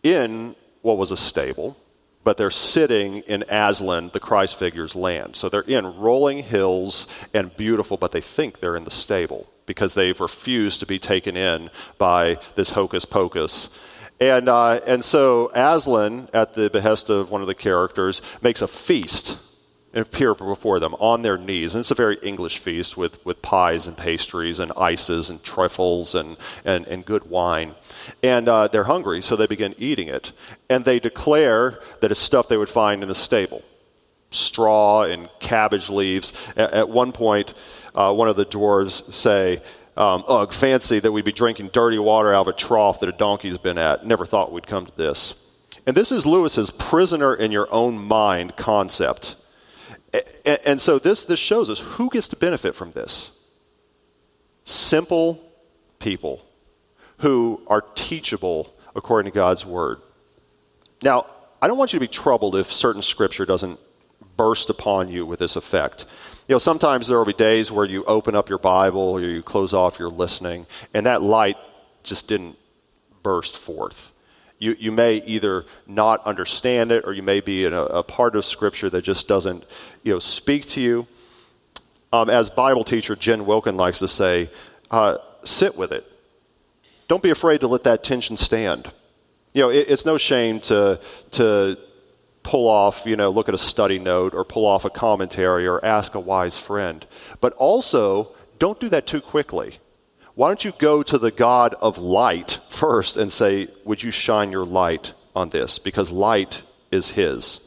in 0.03 0.55
what 0.81 0.97
was 0.97 1.11
a 1.11 1.17
stable, 1.17 1.77
but 2.23 2.37
they're 2.37 2.51
sitting 2.51 3.17
in 3.19 3.43
Aslan, 3.49 4.11
the 4.13 4.19
Christ 4.19 4.57
figure's 4.57 4.95
land. 4.95 5.35
So 5.35 5.49
they're 5.49 5.61
in 5.61 5.97
rolling 5.97 6.43
hills 6.43 7.07
and 7.33 7.55
beautiful, 7.55 7.97
but 7.97 8.11
they 8.11 8.21
think 8.21 8.59
they're 8.59 8.75
in 8.75 8.83
the 8.83 8.91
stable 8.91 9.47
because 9.65 9.93
they've 9.93 10.19
refused 10.19 10.79
to 10.81 10.85
be 10.85 10.99
taken 10.99 11.37
in 11.37 11.69
by 11.97 12.37
this 12.55 12.71
hocus 12.71 13.05
pocus. 13.05 13.69
And, 14.19 14.47
uh, 14.47 14.79
and 14.85 15.03
so 15.03 15.51
Aslan, 15.53 16.29
at 16.33 16.53
the 16.53 16.69
behest 16.69 17.09
of 17.09 17.29
one 17.29 17.41
of 17.41 17.47
the 17.47 17.55
characters, 17.55 18.21
makes 18.41 18.61
a 18.61 18.67
feast 18.67 19.37
appear 19.93 20.33
before 20.33 20.79
them 20.79 20.95
on 20.95 21.21
their 21.21 21.37
knees. 21.37 21.75
And 21.75 21.81
it's 21.81 21.91
a 21.91 21.95
very 21.95 22.17
English 22.23 22.59
feast 22.59 22.97
with, 22.97 23.23
with 23.25 23.41
pies 23.41 23.87
and 23.87 23.95
pastries 23.95 24.59
and 24.59 24.71
ices 24.75 25.29
and 25.29 25.43
trifles 25.43 26.15
and, 26.15 26.37
and, 26.65 26.87
and 26.87 27.05
good 27.05 27.29
wine. 27.29 27.75
And 28.23 28.49
uh, 28.49 28.67
they're 28.67 28.83
hungry, 28.83 29.21
so 29.21 29.35
they 29.35 29.47
begin 29.47 29.75
eating 29.77 30.07
it. 30.07 30.31
And 30.69 30.83
they 30.83 30.99
declare 30.99 31.79
that 32.01 32.11
it's 32.11 32.19
stuff 32.19 32.47
they 32.47 32.57
would 32.57 32.69
find 32.69 33.03
in 33.03 33.09
a 33.09 33.15
stable 33.15 33.63
straw 34.31 35.03
and 35.03 35.29
cabbage 35.39 35.89
leaves. 35.89 36.33
At, 36.57 36.73
at 36.73 36.89
one 36.89 37.11
point, 37.11 37.53
uh, 37.93 38.13
one 38.13 38.27
of 38.27 38.35
the 38.35 38.45
dwarves 38.45 39.13
say, 39.13 39.61
um, 39.95 40.23
Ugh, 40.27 40.51
fancy 40.51 40.99
that 40.99 41.11
we'd 41.11 41.25
be 41.25 41.31
drinking 41.31 41.69
dirty 41.71 41.99
water 41.99 42.33
out 42.33 42.47
of 42.47 42.47
a 42.47 42.53
trough 42.53 42.99
that 43.01 43.09
a 43.09 43.13
donkey's 43.13 43.57
been 43.57 43.77
at. 43.77 44.05
Never 44.05 44.25
thought 44.25 44.51
we'd 44.51 44.67
come 44.67 44.85
to 44.85 44.97
this. 44.97 45.35
And 45.85 45.95
this 45.95 46.11
is 46.11 46.25
Lewis's 46.25 46.71
prisoner 46.71 47.35
in 47.35 47.51
your 47.51 47.71
own 47.71 47.97
mind 47.97 48.55
concept. 48.55 49.35
And 50.45 50.79
so 50.79 50.99
this, 50.99 51.25
this 51.25 51.39
shows 51.39 51.69
us 51.69 51.79
who 51.79 52.09
gets 52.09 52.27
to 52.29 52.35
benefit 52.35 52.75
from 52.75 52.91
this. 52.91 53.31
Simple 54.65 55.43
people 55.99 56.45
who 57.17 57.61
are 57.67 57.81
teachable 57.95 58.73
according 58.95 59.31
to 59.31 59.35
God's 59.35 59.65
word. 59.65 59.99
Now, 61.01 61.25
I 61.61 61.67
don't 61.67 61.77
want 61.77 61.93
you 61.93 61.99
to 61.99 62.03
be 62.03 62.11
troubled 62.11 62.55
if 62.55 62.71
certain 62.71 63.01
scripture 63.01 63.45
doesn't 63.45 63.79
burst 64.37 64.69
upon 64.69 65.09
you 65.09 65.25
with 65.25 65.39
this 65.39 65.55
effect. 65.55 66.05
You 66.47 66.55
know, 66.55 66.59
sometimes 66.59 67.07
there 67.07 67.17
will 67.17 67.25
be 67.25 67.33
days 67.33 67.71
where 67.71 67.85
you 67.85 68.03
open 68.05 68.35
up 68.35 68.49
your 68.49 68.59
Bible 68.59 69.01
or 69.01 69.21
you 69.21 69.41
close 69.41 69.73
off 69.73 69.97
your 69.97 70.09
listening, 70.09 70.65
and 70.93 71.05
that 71.05 71.21
light 71.21 71.57
just 72.03 72.27
didn't 72.27 72.57
burst 73.23 73.57
forth 73.57 74.11
you, 74.59 74.75
you 74.79 74.91
may 74.91 75.17
either 75.25 75.65
not 75.87 76.25
understand 76.25 76.91
it 76.91 77.05
or 77.05 77.13
you 77.13 77.23
may 77.23 77.41
be 77.41 77.65
in 77.65 77.73
a, 77.73 77.83
a 77.83 78.03
part 78.03 78.35
of 78.35 78.45
Scripture 78.45 78.89
that 78.89 79.01
just 79.03 79.27
doesn't 79.27 79.65
you 80.03 80.13
know, 80.13 80.19
speak 80.19 80.67
to 80.69 80.81
you. 80.81 81.07
Um, 82.11 82.29
as 82.29 82.49
Bible 82.49 82.83
teacher 82.83 83.15
Jen 83.15 83.45
Wilkin 83.45 83.75
likes 83.75 83.99
to 83.99 84.07
say, 84.07 84.49
uh, 84.91 85.17
sit 85.43 85.77
with 85.77 85.91
it. 85.91 86.05
Don't 87.07 87.23
be 87.23 87.31
afraid 87.31 87.61
to 87.61 87.67
let 87.67 87.83
that 87.83 88.03
tension 88.03 88.37
stand. 88.37 88.93
You 89.53 89.63
know, 89.63 89.69
it, 89.69 89.87
it's 89.89 90.05
no 90.05 90.17
shame 90.17 90.59
to, 90.61 90.99
to 91.31 91.77
pull 92.43 92.67
off, 92.67 93.05
you 93.05 93.15
know, 93.15 93.29
look 93.31 93.49
at 93.49 93.55
a 93.55 93.59
study 93.59 93.99
note 93.99 94.33
or 94.33 94.45
pull 94.45 94.65
off 94.65 94.85
a 94.85 94.89
commentary 94.89 95.67
or 95.67 95.83
ask 95.83 96.15
a 96.15 96.19
wise 96.19 96.57
friend. 96.57 97.05
But 97.41 97.53
also, 97.53 98.33
don't 98.59 98.79
do 98.79 98.89
that 98.89 99.07
too 99.07 99.21
quickly. 99.21 99.79
Why 100.35 100.49
don't 100.49 100.65
you 100.65 100.73
go 100.77 101.03
to 101.03 101.17
the 101.17 101.31
God 101.31 101.75
of 101.75 101.97
light 101.97 102.59
first 102.69 103.17
and 103.17 103.31
say, 103.31 103.67
Would 103.85 104.01
you 104.01 104.11
shine 104.11 104.51
your 104.51 104.65
light 104.65 105.13
on 105.35 105.49
this? 105.49 105.79
Because 105.79 106.11
light 106.11 106.63
is 106.91 107.09
His. 107.09 107.59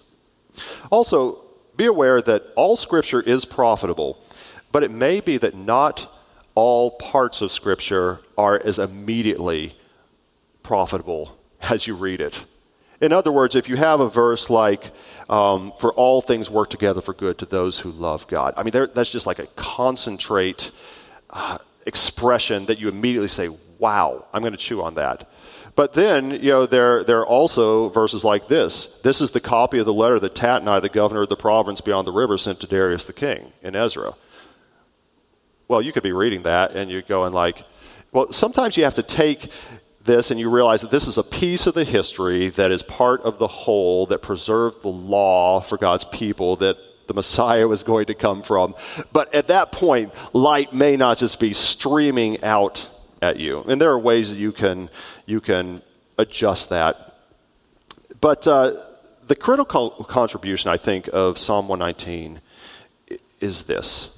Also, 0.91 1.39
be 1.77 1.87
aware 1.87 2.21
that 2.21 2.45
all 2.57 2.77
Scripture 2.77 3.21
is 3.21 3.45
profitable, 3.45 4.19
but 4.73 4.83
it 4.83 4.91
may 4.91 5.21
be 5.21 5.37
that 5.37 5.55
not 5.55 6.13
all 6.55 6.93
parts 6.93 7.43
of 7.43 7.53
Scripture 7.53 8.21
are 8.37 8.61
as 8.65 8.79
immediately 8.79 9.77
profitable 10.63 11.39
as 11.63 11.87
you 11.87 11.95
read 11.95 12.21
it. 12.21 12.47
In 13.01 13.13
other 13.13 13.31
words, 13.31 13.55
if 13.55 13.69
you 13.69 13.77
have 13.77 14.01
a 14.01 14.09
verse 14.09 14.49
like, 14.49 14.91
um, 15.29 15.73
for 15.79 15.93
all 15.93 16.23
things 16.23 16.51
work 16.51 16.71
together 16.71 17.03
for 17.03 17.13
good 17.13 17.39
to 17.39 17.47
those 17.47 17.79
who 17.79 17.91
love 17.91 18.27
God, 18.27 18.55
I 18.57 18.63
mean, 18.63 18.73
that's 18.73 19.11
just 19.11 19.27
like 19.27 19.39
a 19.39 19.47
concentrate. 19.49 20.71
Uh, 21.29 21.59
expression 21.87 22.67
that 22.67 22.79
you 22.79 22.89
immediately 22.89 23.29
say, 23.29 23.49
wow, 23.79 24.25
I'm 24.33 24.43
going 24.43 24.53
to 24.53 24.59
chew 24.59 24.83
on 24.83 24.95
that. 24.95 25.29
But 25.75 25.93
then, 25.93 26.31
you 26.31 26.53
know, 26.53 26.67
there, 26.67 27.05
there 27.05 27.19
are 27.19 27.27
also 27.27 27.91
verses 27.91 28.25
like 28.25 28.49
this. 28.49 28.99
This 29.03 29.21
is 29.21 29.31
the 29.31 29.41
copy 29.41 29.79
of 29.79 29.87
the 29.87 29.93
letter 29.93 30.19
that 30.19 30.35
Tatnai, 30.35 30.81
the 30.81 30.89
governor 30.89 31.23
of 31.23 31.29
the 31.29 31.37
province 31.37 31.83
beyond 31.83 32.07
the 32.07 32.13
river, 32.13 32.39
sent 32.39 32.61
to 32.61 32.67
Darius 32.67 33.05
the 33.05 33.13
king 33.13 33.53
in 33.63 33.77
Ezra. 33.77 34.15
Well, 35.69 35.83
you 35.83 35.93
could 35.93 36.03
be 36.03 36.13
reading 36.13 36.45
that 36.45 36.73
and 36.75 36.91
you're 36.91 37.03
going 37.03 37.33
like, 37.33 37.63
well, 38.13 38.33
sometimes 38.33 38.77
you 38.77 38.85
have 38.85 38.95
to 38.95 39.03
take 39.03 39.51
this 40.03 40.31
and 40.31 40.41
you 40.41 40.49
realize 40.49 40.81
that 40.81 40.91
this 40.91 41.07
is 41.07 41.19
a 41.19 41.23
piece 41.23 41.67
of 41.67 41.75
the 41.75 41.85
history 41.85 42.49
that 42.51 42.73
is 42.73 42.83
part 42.83 43.21
of 43.23 43.39
the 43.39 43.49
whole 43.49 44.07
that 44.07 44.23
preserved 44.23 44.81
the 44.81 44.89
law 44.89 45.61
for 45.61 45.77
God's 45.77 46.05
people 46.07 46.57
that 46.57 46.79
the 47.07 47.15
Messiah 47.15 47.67
was 47.67 47.85
going 47.85 48.07
to 48.07 48.15
come 48.15 48.43
from. 48.43 48.75
But 49.13 49.35
at 49.35 49.49
that 49.49 49.73
point, 49.73 50.13
light 50.33 50.73
may 50.73 50.97
not 50.97 51.19
just 51.19 51.41
be 51.41 51.53
streaming 51.53 52.43
out 52.43 52.89
at 53.23 53.39
you. 53.39 53.63
And 53.63 53.81
there 53.81 53.91
are 53.91 53.99
ways 53.99 54.31
that 54.31 54.39
you 54.39 54.53
can, 54.53 54.91
you 55.25 55.41
can 55.41 55.83
adjust 56.19 56.71
that. 56.71 57.15
But 58.21 58.47
uh, 58.47 58.73
the 59.27 59.37
critical 59.37 59.91
contribution, 59.91 60.71
I 60.71 60.77
think, 60.77 61.09
of 61.13 61.39
Psalm 61.39 61.69
119 61.69 62.41
is 63.41 63.63
this 63.63 64.11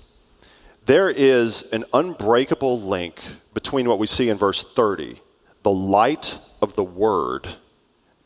there 0.87 1.11
is 1.11 1.65
an 1.71 1.85
unbreakable 1.93 2.81
link 2.81 3.21
between 3.53 3.89
what 3.89 3.99
we 3.99 4.07
see 4.07 4.31
in 4.31 4.39
verse 4.39 4.65
30, 4.65 5.21
the 5.63 5.71
light 5.71 6.39
of 6.63 6.77
the 6.77 6.85
Word, 6.85 7.47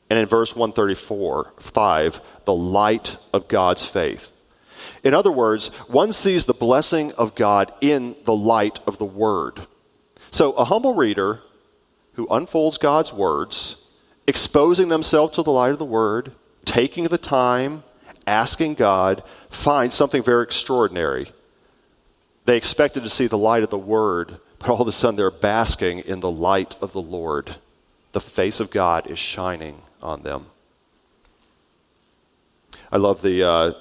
and 0.09 0.16
in 0.16 0.27
verse 0.27 0.55
134, 0.55 1.55
5, 1.59 2.20
the 2.44 2.55
light 2.55 3.16
of 3.33 3.48
God's 3.48 3.85
faith. 3.85 4.33
In 5.04 5.14
other 5.14 5.32
words, 5.32 5.68
one 5.88 6.12
sees 6.12 6.44
the 6.44 6.54
blessing 6.54 7.12
of 7.12 7.34
God 7.34 7.72
in 7.80 8.16
the 8.24 8.34
light 8.34 8.80
of 8.86 8.98
the 8.98 9.04
Word. 9.04 9.60
So, 10.30 10.52
a 10.52 10.64
humble 10.64 10.94
reader 10.94 11.40
who 12.14 12.26
unfolds 12.30 12.78
God's 12.78 13.12
words, 13.12 13.76
exposing 14.26 14.88
themselves 14.88 15.34
to 15.34 15.42
the 15.42 15.50
light 15.50 15.72
of 15.72 15.78
the 15.78 15.84
Word, 15.84 16.32
taking 16.64 17.04
the 17.04 17.18
time, 17.18 17.82
asking 18.26 18.74
God, 18.74 19.22
finds 19.50 19.94
something 19.94 20.22
very 20.22 20.42
extraordinary. 20.42 21.32
They 22.44 22.56
expected 22.56 23.02
to 23.02 23.08
see 23.08 23.26
the 23.26 23.38
light 23.38 23.62
of 23.62 23.70
the 23.70 23.78
Word, 23.78 24.38
but 24.58 24.70
all 24.70 24.82
of 24.82 24.88
a 24.88 24.92
sudden 24.92 25.16
they're 25.16 25.30
basking 25.30 26.00
in 26.00 26.20
the 26.20 26.30
light 26.30 26.76
of 26.80 26.92
the 26.92 27.02
Lord. 27.02 27.56
The 28.12 28.20
face 28.20 28.60
of 28.60 28.70
God 28.70 29.10
is 29.10 29.18
shining 29.18 29.80
on 30.02 30.22
them. 30.22 30.46
I 32.90 32.98
love 32.98 33.22
the 33.22 33.42
uh, 33.42 33.72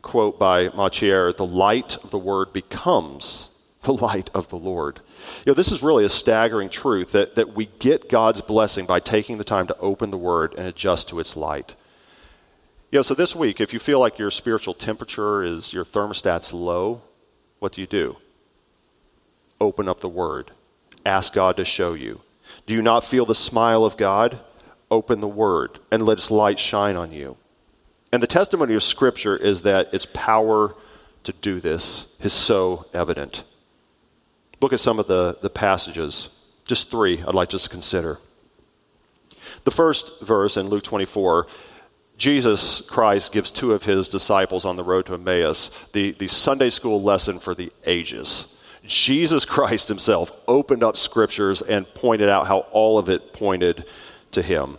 quote 0.00 0.38
by 0.38 0.68
Motyer 0.70 1.32
the 1.36 1.46
light 1.46 1.96
of 2.02 2.10
the 2.10 2.18
word 2.18 2.52
becomes 2.52 3.50
the 3.82 3.94
light 3.94 4.30
of 4.34 4.48
the 4.48 4.56
Lord. 4.56 5.00
You 5.46 5.50
know, 5.50 5.54
this 5.54 5.72
is 5.72 5.82
really 5.82 6.04
a 6.04 6.10
staggering 6.10 6.68
truth 6.68 7.12
that, 7.12 7.34
that 7.36 7.54
we 7.54 7.66
get 7.78 8.08
God's 8.08 8.40
blessing 8.40 8.86
by 8.86 9.00
taking 9.00 9.38
the 9.38 9.44
time 9.44 9.66
to 9.68 9.78
open 9.78 10.10
the 10.10 10.18
word 10.18 10.54
and 10.54 10.66
adjust 10.66 11.08
to 11.08 11.20
its 11.20 11.36
light. 11.36 11.74
You 12.90 12.98
know, 12.98 13.02
so 13.02 13.14
this 13.14 13.36
week, 13.36 13.60
if 13.60 13.72
you 13.72 13.78
feel 13.78 14.00
like 14.00 14.18
your 14.18 14.32
spiritual 14.32 14.74
temperature 14.74 15.44
is, 15.44 15.72
your 15.72 15.84
thermostat's 15.84 16.52
low, 16.52 17.02
what 17.60 17.72
do 17.72 17.80
you 17.80 17.86
do? 17.86 18.16
Open 19.60 19.88
up 19.88 20.00
the 20.00 20.08
Word. 20.08 20.50
Ask 21.06 21.32
God 21.32 21.56
to 21.58 21.64
show 21.64 21.94
you. 21.94 22.20
Do 22.66 22.74
you 22.74 22.82
not 22.82 23.04
feel 23.04 23.26
the 23.26 23.34
smile 23.34 23.84
of 23.84 23.96
God? 23.96 24.40
Open 24.90 25.20
the 25.20 25.28
Word 25.28 25.78
and 25.92 26.02
let 26.02 26.18
its 26.18 26.30
light 26.30 26.58
shine 26.58 26.96
on 26.96 27.12
you. 27.12 27.36
And 28.12 28.22
the 28.22 28.26
testimony 28.26 28.74
of 28.74 28.82
Scripture 28.82 29.36
is 29.36 29.62
that 29.62 29.94
its 29.94 30.06
power 30.06 30.74
to 31.24 31.32
do 31.32 31.60
this 31.60 32.12
is 32.20 32.32
so 32.32 32.86
evident. 32.92 33.44
Look 34.60 34.72
at 34.72 34.80
some 34.80 34.98
of 34.98 35.06
the, 35.06 35.38
the 35.42 35.50
passages. 35.50 36.28
Just 36.64 36.90
three 36.90 37.22
I'd 37.22 37.34
like 37.34 37.54
us 37.54 37.64
to 37.64 37.68
consider. 37.68 38.18
The 39.64 39.70
first 39.70 40.20
verse 40.20 40.56
in 40.56 40.68
Luke 40.68 40.84
24 40.84 41.46
Jesus 42.20 42.82
Christ 42.82 43.32
gives 43.32 43.50
two 43.50 43.72
of 43.72 43.82
his 43.82 44.10
disciples 44.10 44.66
on 44.66 44.76
the 44.76 44.84
road 44.84 45.06
to 45.06 45.14
Emmaus 45.14 45.70
the, 45.92 46.10
the 46.12 46.28
Sunday 46.28 46.68
school 46.68 47.02
lesson 47.02 47.38
for 47.38 47.54
the 47.54 47.72
ages. 47.86 48.58
Jesus 48.86 49.46
Christ 49.46 49.88
himself 49.88 50.30
opened 50.46 50.82
up 50.82 50.98
scriptures 50.98 51.62
and 51.62 51.86
pointed 51.94 52.28
out 52.28 52.46
how 52.46 52.58
all 52.72 52.98
of 52.98 53.08
it 53.08 53.32
pointed 53.32 53.88
to 54.32 54.42
him. 54.42 54.76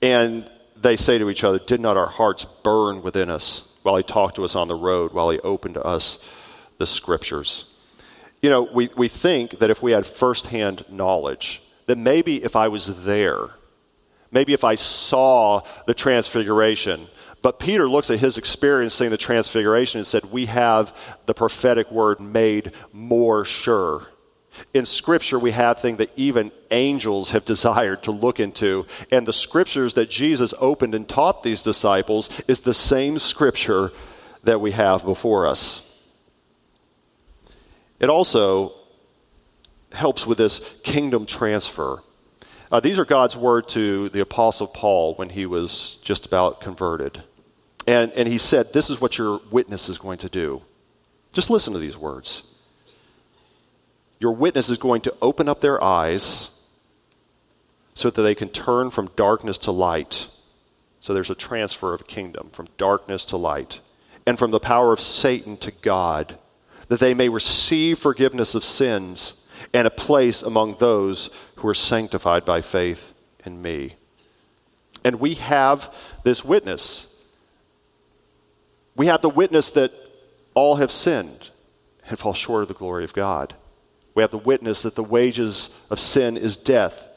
And 0.00 0.50
they 0.84 0.96
say 0.96 1.18
to 1.18 1.30
each 1.30 1.42
other, 1.42 1.58
Did 1.58 1.80
not 1.80 1.96
our 1.96 2.08
hearts 2.08 2.44
burn 2.44 3.02
within 3.02 3.30
us 3.30 3.66
while 3.82 3.96
he 3.96 4.02
talked 4.02 4.36
to 4.36 4.44
us 4.44 4.54
on 4.54 4.68
the 4.68 4.76
road, 4.76 5.12
while 5.12 5.30
he 5.30 5.40
opened 5.40 5.74
to 5.74 5.82
us 5.82 6.18
the 6.78 6.86
scriptures? 6.86 7.64
You 8.42 8.50
know, 8.50 8.62
we, 8.62 8.90
we 8.96 9.08
think 9.08 9.58
that 9.58 9.70
if 9.70 9.82
we 9.82 9.92
had 9.92 10.06
firsthand 10.06 10.84
knowledge, 10.90 11.62
that 11.86 11.96
maybe 11.96 12.44
if 12.44 12.54
I 12.54 12.68
was 12.68 13.04
there, 13.04 13.50
maybe 14.30 14.52
if 14.52 14.62
I 14.62 14.74
saw 14.74 15.62
the 15.86 15.94
transfiguration. 15.94 17.08
But 17.40 17.58
Peter 17.58 17.88
looks 17.88 18.10
at 18.10 18.18
his 18.18 18.36
experience 18.36 18.94
seeing 18.94 19.10
the 19.10 19.16
transfiguration 19.16 19.98
and 19.98 20.06
said, 20.06 20.30
We 20.30 20.46
have 20.46 20.94
the 21.24 21.34
prophetic 21.34 21.90
word 21.90 22.20
made 22.20 22.72
more 22.92 23.46
sure. 23.46 24.06
In 24.72 24.86
Scripture, 24.86 25.38
we 25.38 25.50
have 25.52 25.80
things 25.80 25.98
that 25.98 26.12
even 26.16 26.52
angels 26.70 27.30
have 27.32 27.44
desired 27.54 28.02
to 28.04 28.10
look 28.10 28.40
into. 28.40 28.86
And 29.10 29.26
the 29.26 29.32
Scriptures 29.32 29.94
that 29.94 30.10
Jesus 30.10 30.54
opened 30.58 30.94
and 30.94 31.08
taught 31.08 31.42
these 31.42 31.62
disciples 31.62 32.28
is 32.48 32.60
the 32.60 32.74
same 32.74 33.18
Scripture 33.18 33.92
that 34.44 34.60
we 34.60 34.72
have 34.72 35.04
before 35.04 35.46
us. 35.46 35.90
It 37.98 38.10
also 38.10 38.74
helps 39.92 40.26
with 40.26 40.38
this 40.38 40.60
kingdom 40.82 41.24
transfer. 41.24 42.02
Uh, 42.70 42.80
these 42.80 42.98
are 42.98 43.04
God's 43.04 43.36
word 43.36 43.68
to 43.68 44.08
the 44.08 44.20
Apostle 44.20 44.66
Paul 44.66 45.14
when 45.14 45.28
he 45.28 45.46
was 45.46 45.98
just 46.02 46.26
about 46.26 46.60
converted. 46.60 47.22
And, 47.86 48.12
and 48.12 48.26
he 48.26 48.38
said, 48.38 48.72
This 48.72 48.90
is 48.90 49.00
what 49.00 49.16
your 49.18 49.40
witness 49.50 49.88
is 49.88 49.98
going 49.98 50.18
to 50.18 50.28
do. 50.28 50.62
Just 51.32 51.50
listen 51.50 51.72
to 51.72 51.78
these 51.78 51.96
words. 51.96 52.42
Your 54.24 54.32
witness 54.32 54.70
is 54.70 54.78
going 54.78 55.02
to 55.02 55.14
open 55.20 55.50
up 55.50 55.60
their 55.60 55.84
eyes 55.84 56.48
so 57.92 58.08
that 58.08 58.22
they 58.22 58.34
can 58.34 58.48
turn 58.48 58.88
from 58.88 59.10
darkness 59.16 59.58
to 59.58 59.70
light. 59.70 60.28
So 61.00 61.12
there's 61.12 61.28
a 61.28 61.34
transfer 61.34 61.92
of 61.92 62.06
kingdom 62.06 62.48
from 62.50 62.68
darkness 62.78 63.26
to 63.26 63.36
light, 63.36 63.80
and 64.24 64.38
from 64.38 64.50
the 64.50 64.58
power 64.58 64.94
of 64.94 65.00
Satan 65.00 65.58
to 65.58 65.70
God, 65.70 66.38
that 66.88 67.00
they 67.00 67.12
may 67.12 67.28
receive 67.28 67.98
forgiveness 67.98 68.54
of 68.54 68.64
sins 68.64 69.34
and 69.74 69.86
a 69.86 69.90
place 69.90 70.40
among 70.40 70.76
those 70.76 71.28
who 71.56 71.68
are 71.68 71.74
sanctified 71.74 72.46
by 72.46 72.62
faith 72.62 73.12
in 73.44 73.60
me. 73.60 73.94
And 75.04 75.20
we 75.20 75.34
have 75.34 75.94
this 76.22 76.42
witness. 76.42 77.14
We 78.96 79.08
have 79.08 79.20
the 79.20 79.28
witness 79.28 79.72
that 79.72 79.92
all 80.54 80.76
have 80.76 80.90
sinned 80.90 81.50
and 82.08 82.18
fall 82.18 82.32
short 82.32 82.62
of 82.62 82.68
the 82.68 82.72
glory 82.72 83.04
of 83.04 83.12
God. 83.12 83.54
We 84.14 84.22
have 84.22 84.30
the 84.30 84.38
witness 84.38 84.82
that 84.82 84.94
the 84.94 85.02
wages 85.04 85.70
of 85.90 85.98
sin 85.98 86.36
is 86.36 86.56
death. 86.56 87.08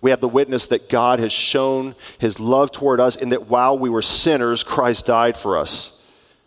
We 0.00 0.10
have 0.10 0.20
the 0.20 0.28
witness 0.28 0.66
that 0.68 0.88
God 0.88 1.18
has 1.20 1.32
shown 1.32 1.94
his 2.18 2.38
love 2.38 2.70
toward 2.70 3.00
us 3.00 3.16
and 3.16 3.32
that 3.32 3.48
while 3.48 3.78
we 3.78 3.90
were 3.90 4.02
sinners, 4.02 4.62
Christ 4.62 5.06
died 5.06 5.36
for 5.36 5.58
us 5.58 5.96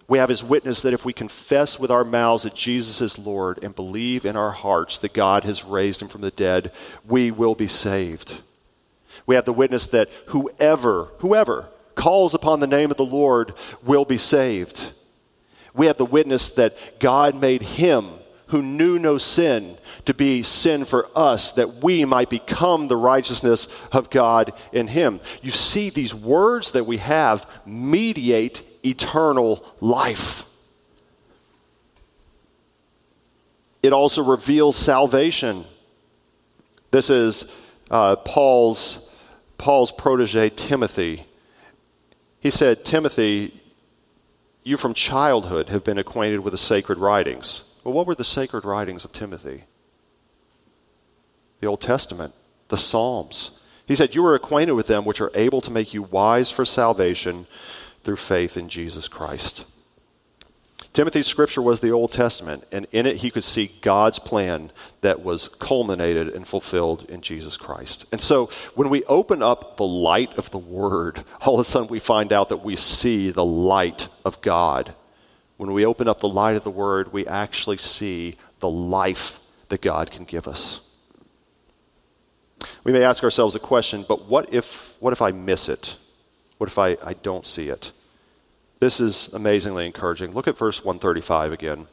we 0.10 0.18
have 0.18 0.30
his 0.30 0.44
witness 0.44 0.82
that 0.82 0.94
if 0.94 1.06
we 1.06 1.14
confess 1.14 1.80
with 1.80 1.92
our 1.92 2.04
mouths 2.04 2.44
that 2.44 2.56
Jesus 2.56 3.00
is 3.00 3.20
Lord 3.20 3.64
and 3.64 3.76
believe 3.76 4.26
in 4.26 4.36
our 4.36 4.52
hearts 4.52 4.98
that 4.98 5.14
God 5.14 5.44
has 5.44 5.64
raised 5.64 6.02
him 6.02 6.08
from 6.08 6.22
the 6.22 6.32
dead, 6.32 6.72
we 7.08 7.30
will 7.30 7.54
be 7.54 7.68
saved. 7.68 8.42
We 9.28 9.36
have 9.36 9.46
the 9.46 9.54
witness 9.54 9.88
that 9.88 10.10
whoever, 10.28 11.10
whoever 11.20 11.70
calls 11.94 12.34
upon 12.34 12.60
the 12.60 12.66
name 12.66 12.90
of 12.90 12.98
the 12.98 13.06
Lord 13.06 13.54
will 13.84 14.04
be 14.04 14.18
saved. 14.18 14.92
We 15.76 15.86
have 15.86 15.98
the 15.98 16.06
witness 16.06 16.50
that 16.52 17.00
God 17.00 17.36
made 17.36 17.62
him 17.62 18.10
who 18.50 18.62
knew 18.62 19.00
no 19.00 19.18
sin 19.18 19.78
to 20.06 20.14
be 20.14 20.44
sin 20.44 20.86
for 20.86 21.08
us 21.16 21.54
that 21.54 21.76
we 21.84 22.04
might 22.06 22.30
become 22.30 22.88
the 22.88 22.98
righteousness 22.98 23.68
of 23.92 24.10
God 24.10 24.54
in 24.72 24.88
him. 24.88 25.22
You 25.42 25.52
see, 25.52 25.90
these 25.90 26.14
words 26.14 26.72
that 26.72 26.86
we 26.86 26.98
have 26.98 27.50
mediate 27.66 28.64
eternal 28.84 29.64
life. 29.82 30.44
It 33.84 33.94
also 33.94 34.24
reveals 34.24 34.76
salvation. 34.76 35.66
This 36.92 37.10
is 37.10 37.46
uh, 37.92 38.16
Paul's, 38.18 39.10
Paul's 39.58 39.92
protege, 39.92 40.50
Timothy. 40.50 41.26
He 42.40 42.50
said, 42.50 42.84
Timothy, 42.84 43.54
you 44.64 44.76
from 44.76 44.94
childhood 44.94 45.70
have 45.70 45.84
been 45.84 46.00
acquainted 46.00 46.40
with 46.40 46.52
the 46.52 46.58
sacred 46.58 46.98
writings. 46.98 47.69
Well, 47.84 47.94
what 47.94 48.08
were 48.08 48.16
the 48.16 48.26
sacred 48.26 48.66
writings 48.66 49.06
of 49.06 49.12
Timothy? 49.12 49.64
The 51.62 51.68
Old 51.68 51.82
Testament, 51.82 52.34
the 52.68 52.78
Psalms. 52.78 53.52
He 53.86 53.96
said, 53.96 54.16
You 54.16 54.26
are 54.26 54.36
acquainted 54.36 54.74
with 54.74 54.88
them, 54.88 55.06
which 55.06 55.22
are 55.22 55.32
able 55.34 55.62
to 55.62 55.72
make 55.72 55.94
you 55.94 56.04
wise 56.04 56.52
for 56.52 56.66
salvation 56.66 57.48
through 58.04 58.18
faith 58.18 58.58
in 58.58 58.70
Jesus 58.70 59.08
Christ. 59.08 59.66
Timothy's 60.94 61.28
scripture 61.28 61.62
was 61.62 61.80
the 61.80 61.92
Old 61.92 62.12
Testament, 62.12 62.66
and 62.72 62.88
in 62.92 63.06
it 63.06 63.18
he 63.18 63.30
could 63.30 63.44
see 63.44 63.72
God's 63.82 64.18
plan 64.18 64.72
that 65.02 65.22
was 65.22 65.48
culminated 65.48 66.30
and 66.30 66.48
fulfilled 66.48 67.06
in 67.10 67.22
Jesus 67.22 67.58
Christ. 67.58 68.06
And 68.12 68.20
so 68.20 68.48
when 68.74 68.90
we 68.90 69.04
open 69.04 69.44
up 69.44 69.78
the 69.78 69.86
light 69.86 70.38
of 70.38 70.50
the 70.50 70.58
Word, 70.58 71.24
all 71.42 71.56
of 71.56 71.60
a 71.60 71.64
sudden 71.64 71.90
we 71.90 72.00
find 72.00 72.34
out 72.34 72.50
that 72.50 72.64
we 72.64 72.76
see 72.76 73.30
the 73.30 73.46
light 73.46 74.08
of 74.26 74.42
God. 74.42 74.96
When 75.60 75.74
we 75.74 75.86
open 75.86 76.08
up 76.08 76.22
the 76.22 76.30
light 76.30 76.56
of 76.56 76.64
the 76.64 76.72
Word, 76.72 77.12
we 77.12 77.28
actually 77.28 77.76
see 77.76 78.38
the 78.62 78.70
life 78.70 79.42
that 79.68 79.82
God 79.82 80.10
can 80.10 80.24
give 80.24 80.48
us. 80.48 80.80
We 82.86 82.94
may 82.94 83.04
ask 83.04 83.26
ourselves 83.26 83.56
a 83.56 83.60
question, 83.60 84.06
but 84.08 84.24
what 84.24 84.54
if, 84.54 84.96
what 85.02 85.12
if 85.12 85.22
I 85.22 85.32
miss 85.32 85.68
it? 85.68 85.98
What 86.60 86.70
if 86.70 86.78
I, 86.80 86.96
I 87.04 87.12
don't 87.12 87.46
see 87.46 87.68
it? 87.68 87.92
This 88.80 89.02
is 89.02 89.28
amazingly 89.34 89.86
encouraging. 89.86 90.32
Look 90.32 90.48
at 90.48 90.58
verse 90.58 90.78
135 90.82 91.52
again. 91.52 91.88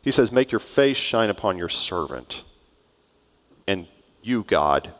He 0.00 0.10
says, 0.10 0.32
Make 0.32 0.50
your 0.50 0.58
face 0.58 0.96
shine 0.96 1.30
upon 1.30 1.56
your 1.56 1.68
servant, 1.68 2.42
and 3.68 3.86
you, 4.22 4.42
God, 4.42 4.92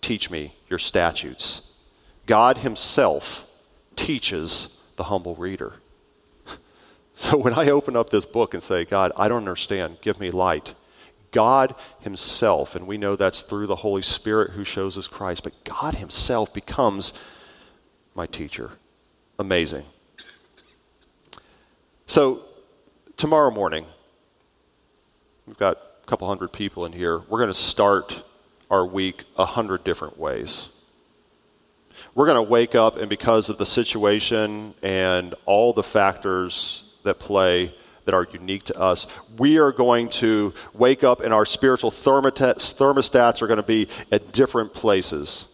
teach 0.00 0.32
me 0.32 0.56
your 0.68 0.80
statutes. 0.80 1.70
God 2.26 2.58
Himself 2.58 3.46
teaches 3.94 4.82
the 4.96 5.04
humble 5.04 5.36
reader. 5.36 5.74
So 7.30 7.36
when 7.36 7.52
I 7.52 7.68
open 7.68 7.96
up 7.96 8.08
this 8.08 8.24
book 8.24 8.54
and 8.54 8.62
say, 8.62 8.86
God, 8.86 9.12
I 9.14 9.28
don't 9.28 9.40
understand, 9.40 9.98
give 10.00 10.18
me 10.18 10.30
light, 10.30 10.74
God 11.32 11.74
Himself, 12.00 12.74
and 12.76 12.86
we 12.86 12.96
know 12.96 13.14
that's 13.14 13.42
through 13.42 13.66
the 13.66 13.76
Holy 13.76 14.00
Spirit 14.00 14.52
who 14.52 14.64
shows 14.64 14.96
us 14.96 15.06
Christ, 15.06 15.42
but 15.42 15.52
God 15.64 15.96
Himself 15.96 16.54
becomes 16.54 17.12
my 18.14 18.24
teacher. 18.24 18.70
Amazing. 19.38 19.84
So, 22.06 22.40
tomorrow 23.18 23.50
morning, 23.50 23.84
we've 25.46 25.58
got 25.58 25.76
a 26.02 26.06
couple 26.06 26.26
hundred 26.26 26.54
people 26.54 26.86
in 26.86 26.92
here. 26.92 27.18
We're 27.18 27.38
going 27.38 27.52
to 27.52 27.54
start 27.54 28.24
our 28.70 28.86
week 28.86 29.24
a 29.36 29.44
hundred 29.44 29.84
different 29.84 30.18
ways. 30.18 30.70
We're 32.14 32.26
going 32.26 32.42
to 32.42 32.50
wake 32.50 32.74
up, 32.74 32.96
and 32.96 33.10
because 33.10 33.50
of 33.50 33.58
the 33.58 33.66
situation 33.66 34.72
and 34.82 35.34
all 35.44 35.74
the 35.74 35.82
factors 35.82 36.84
that 37.04 37.18
play 37.18 37.74
that 38.04 38.14
are 38.14 38.26
unique 38.32 38.64
to 38.64 38.78
us, 38.78 39.06
we 39.38 39.58
are 39.58 39.72
going 39.72 40.08
to 40.08 40.52
wake 40.74 41.04
up, 41.04 41.20
and 41.20 41.32
our 41.32 41.46
spiritual 41.46 41.90
thermostats 41.90 43.42
are 43.42 43.46
going 43.46 43.56
to 43.56 43.62
be 43.62 43.88
at 44.10 44.32
different 44.32 44.72
places. 44.72 45.46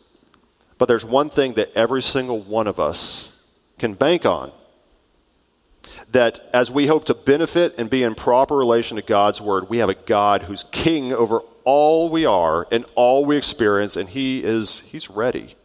But 0.79 0.87
there's 0.87 1.05
one 1.05 1.31
thing 1.31 1.55
that 1.55 1.73
every 1.75 2.03
single 2.03 2.41
one 2.41 2.67
of 2.67 2.81
us 2.81 3.33
can 3.79 3.95
bank 3.95 4.25
on. 4.25 4.53
That 6.13 6.41
as 6.53 6.71
we 6.71 6.87
hope 6.87 7.07
to 7.07 7.15
benefit 7.15 7.75
and 7.79 7.91
be 7.91 8.03
in 8.03 8.15
proper 8.15 8.57
relation 8.57 8.97
to 8.97 9.03
God's 9.03 9.41
Word, 9.41 9.69
we 9.69 9.79
have 9.79 9.89
a 9.89 9.95
God 9.95 10.43
who's 10.43 10.65
king 10.71 11.13
over 11.13 11.41
all 11.65 12.09
we 12.09 12.27
are 12.27 12.67
and 12.71 12.85
all 12.95 13.25
we 13.25 13.37
experience, 13.37 13.97
and 13.97 14.09
He 14.09 14.43
is 14.43 14.79
He's 14.81 15.11
ready 15.11 15.57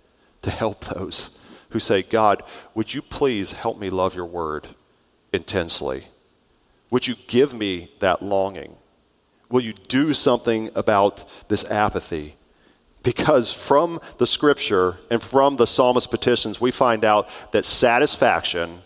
to 0.41 0.49
help 0.49 0.83
those 0.85 1.37
who 1.69 1.79
say, 1.79 2.01
God, 2.01 2.43
would 2.73 2.93
you 2.93 3.01
please 3.01 3.51
help 3.51 3.77
me 3.77 3.89
love 3.89 4.15
your 4.15 4.25
Word 4.25 4.67
intensely? 5.33 6.07
Would 6.89 7.07
you 7.07 7.15
give 7.27 7.53
me 7.53 7.91
that 7.99 8.21
longing? 8.21 8.75
Will 9.49 9.61
you 9.61 9.73
do 9.73 10.13
something 10.13 10.69
about 10.75 11.25
this 11.47 11.65
apathy? 11.65 12.35
Because 13.03 13.51
from 13.51 13.99
the 14.17 14.27
scripture 14.27 14.97
and 15.09 15.21
from 15.21 15.55
the 15.55 15.65
psalmist 15.65 16.11
petitions, 16.11 16.61
we 16.61 16.71
find 16.71 17.03
out 17.03 17.27
that 17.51 17.65
satisfaction 17.65 18.81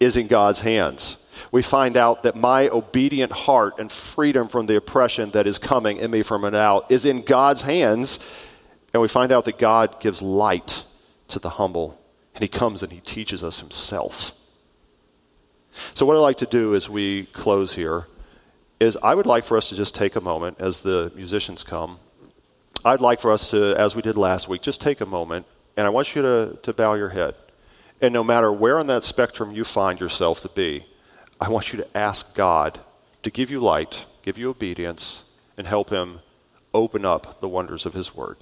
is 0.00 0.16
in 0.16 0.26
God's 0.26 0.60
hands. 0.60 1.18
We 1.52 1.62
find 1.62 1.96
out 1.96 2.24
that 2.24 2.36
my 2.36 2.68
obedient 2.68 3.32
heart 3.32 3.78
and 3.78 3.90
freedom 3.90 4.48
from 4.48 4.66
the 4.66 4.76
oppression 4.76 5.30
that 5.30 5.46
is 5.46 5.58
coming 5.58 5.98
in 5.98 6.10
me 6.10 6.22
from 6.22 6.44
an 6.44 6.54
out 6.54 6.90
is 6.90 7.04
in 7.04 7.22
God's 7.22 7.62
hands. 7.62 8.18
And 8.92 9.00
we 9.00 9.08
find 9.08 9.30
out 9.30 9.44
that 9.44 9.58
God 9.58 10.00
gives 10.00 10.20
light 10.20 10.82
to 11.28 11.38
the 11.38 11.50
humble. 11.50 11.98
And 12.34 12.42
He 12.42 12.48
comes 12.48 12.82
and 12.82 12.92
He 12.92 13.00
teaches 13.00 13.44
us 13.44 13.60
Himself. 13.60 14.32
So, 15.94 16.06
what 16.06 16.16
I'd 16.16 16.20
like 16.20 16.38
to 16.38 16.46
do 16.46 16.74
as 16.74 16.88
we 16.88 17.26
close 17.26 17.74
here 17.74 18.06
is 18.80 18.96
I 19.02 19.14
would 19.14 19.26
like 19.26 19.44
for 19.44 19.56
us 19.56 19.68
to 19.68 19.74
just 19.74 19.94
take 19.94 20.16
a 20.16 20.20
moment 20.20 20.56
as 20.58 20.80
the 20.80 21.12
musicians 21.14 21.62
come. 21.62 21.98
I'd 22.84 23.00
like 23.00 23.20
for 23.20 23.30
us 23.30 23.50
to, 23.50 23.74
as 23.76 23.94
we 23.94 24.00
did 24.00 24.16
last 24.16 24.48
week, 24.48 24.62
just 24.62 24.80
take 24.80 25.02
a 25.02 25.06
moment 25.06 25.46
and 25.76 25.86
I 25.86 25.90
want 25.90 26.14
you 26.14 26.22
to, 26.22 26.58
to 26.62 26.72
bow 26.72 26.94
your 26.94 27.10
head. 27.10 27.34
And 28.00 28.14
no 28.14 28.24
matter 28.24 28.50
where 28.50 28.78
on 28.78 28.86
that 28.86 29.04
spectrum 29.04 29.52
you 29.52 29.64
find 29.64 30.00
yourself 30.00 30.40
to 30.42 30.48
be, 30.48 30.86
I 31.40 31.50
want 31.50 31.72
you 31.72 31.78
to 31.78 31.96
ask 31.96 32.34
God 32.34 32.80
to 33.22 33.30
give 33.30 33.50
you 33.50 33.60
light, 33.60 34.06
give 34.22 34.38
you 34.38 34.48
obedience, 34.48 35.30
and 35.58 35.66
help 35.66 35.90
Him 35.90 36.20
open 36.72 37.04
up 37.04 37.40
the 37.40 37.48
wonders 37.48 37.84
of 37.84 37.92
His 37.92 38.14
Word. 38.14 38.38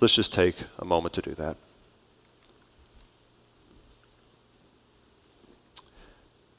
Let's 0.00 0.16
just 0.16 0.32
take 0.32 0.56
a 0.78 0.84
moment 0.84 1.14
to 1.14 1.22
do 1.22 1.34
that. 1.36 1.56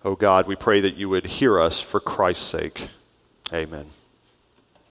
Oh 0.06 0.16
God, 0.16 0.48
we 0.48 0.56
pray 0.56 0.82
that 0.82 0.96
you 0.96 1.08
would 1.10 1.26
hear 1.26 1.60
us 1.60 1.80
for 1.80 2.00
Christ's 2.00 2.46
sake. 2.46 2.90
Amen. 3.54 3.86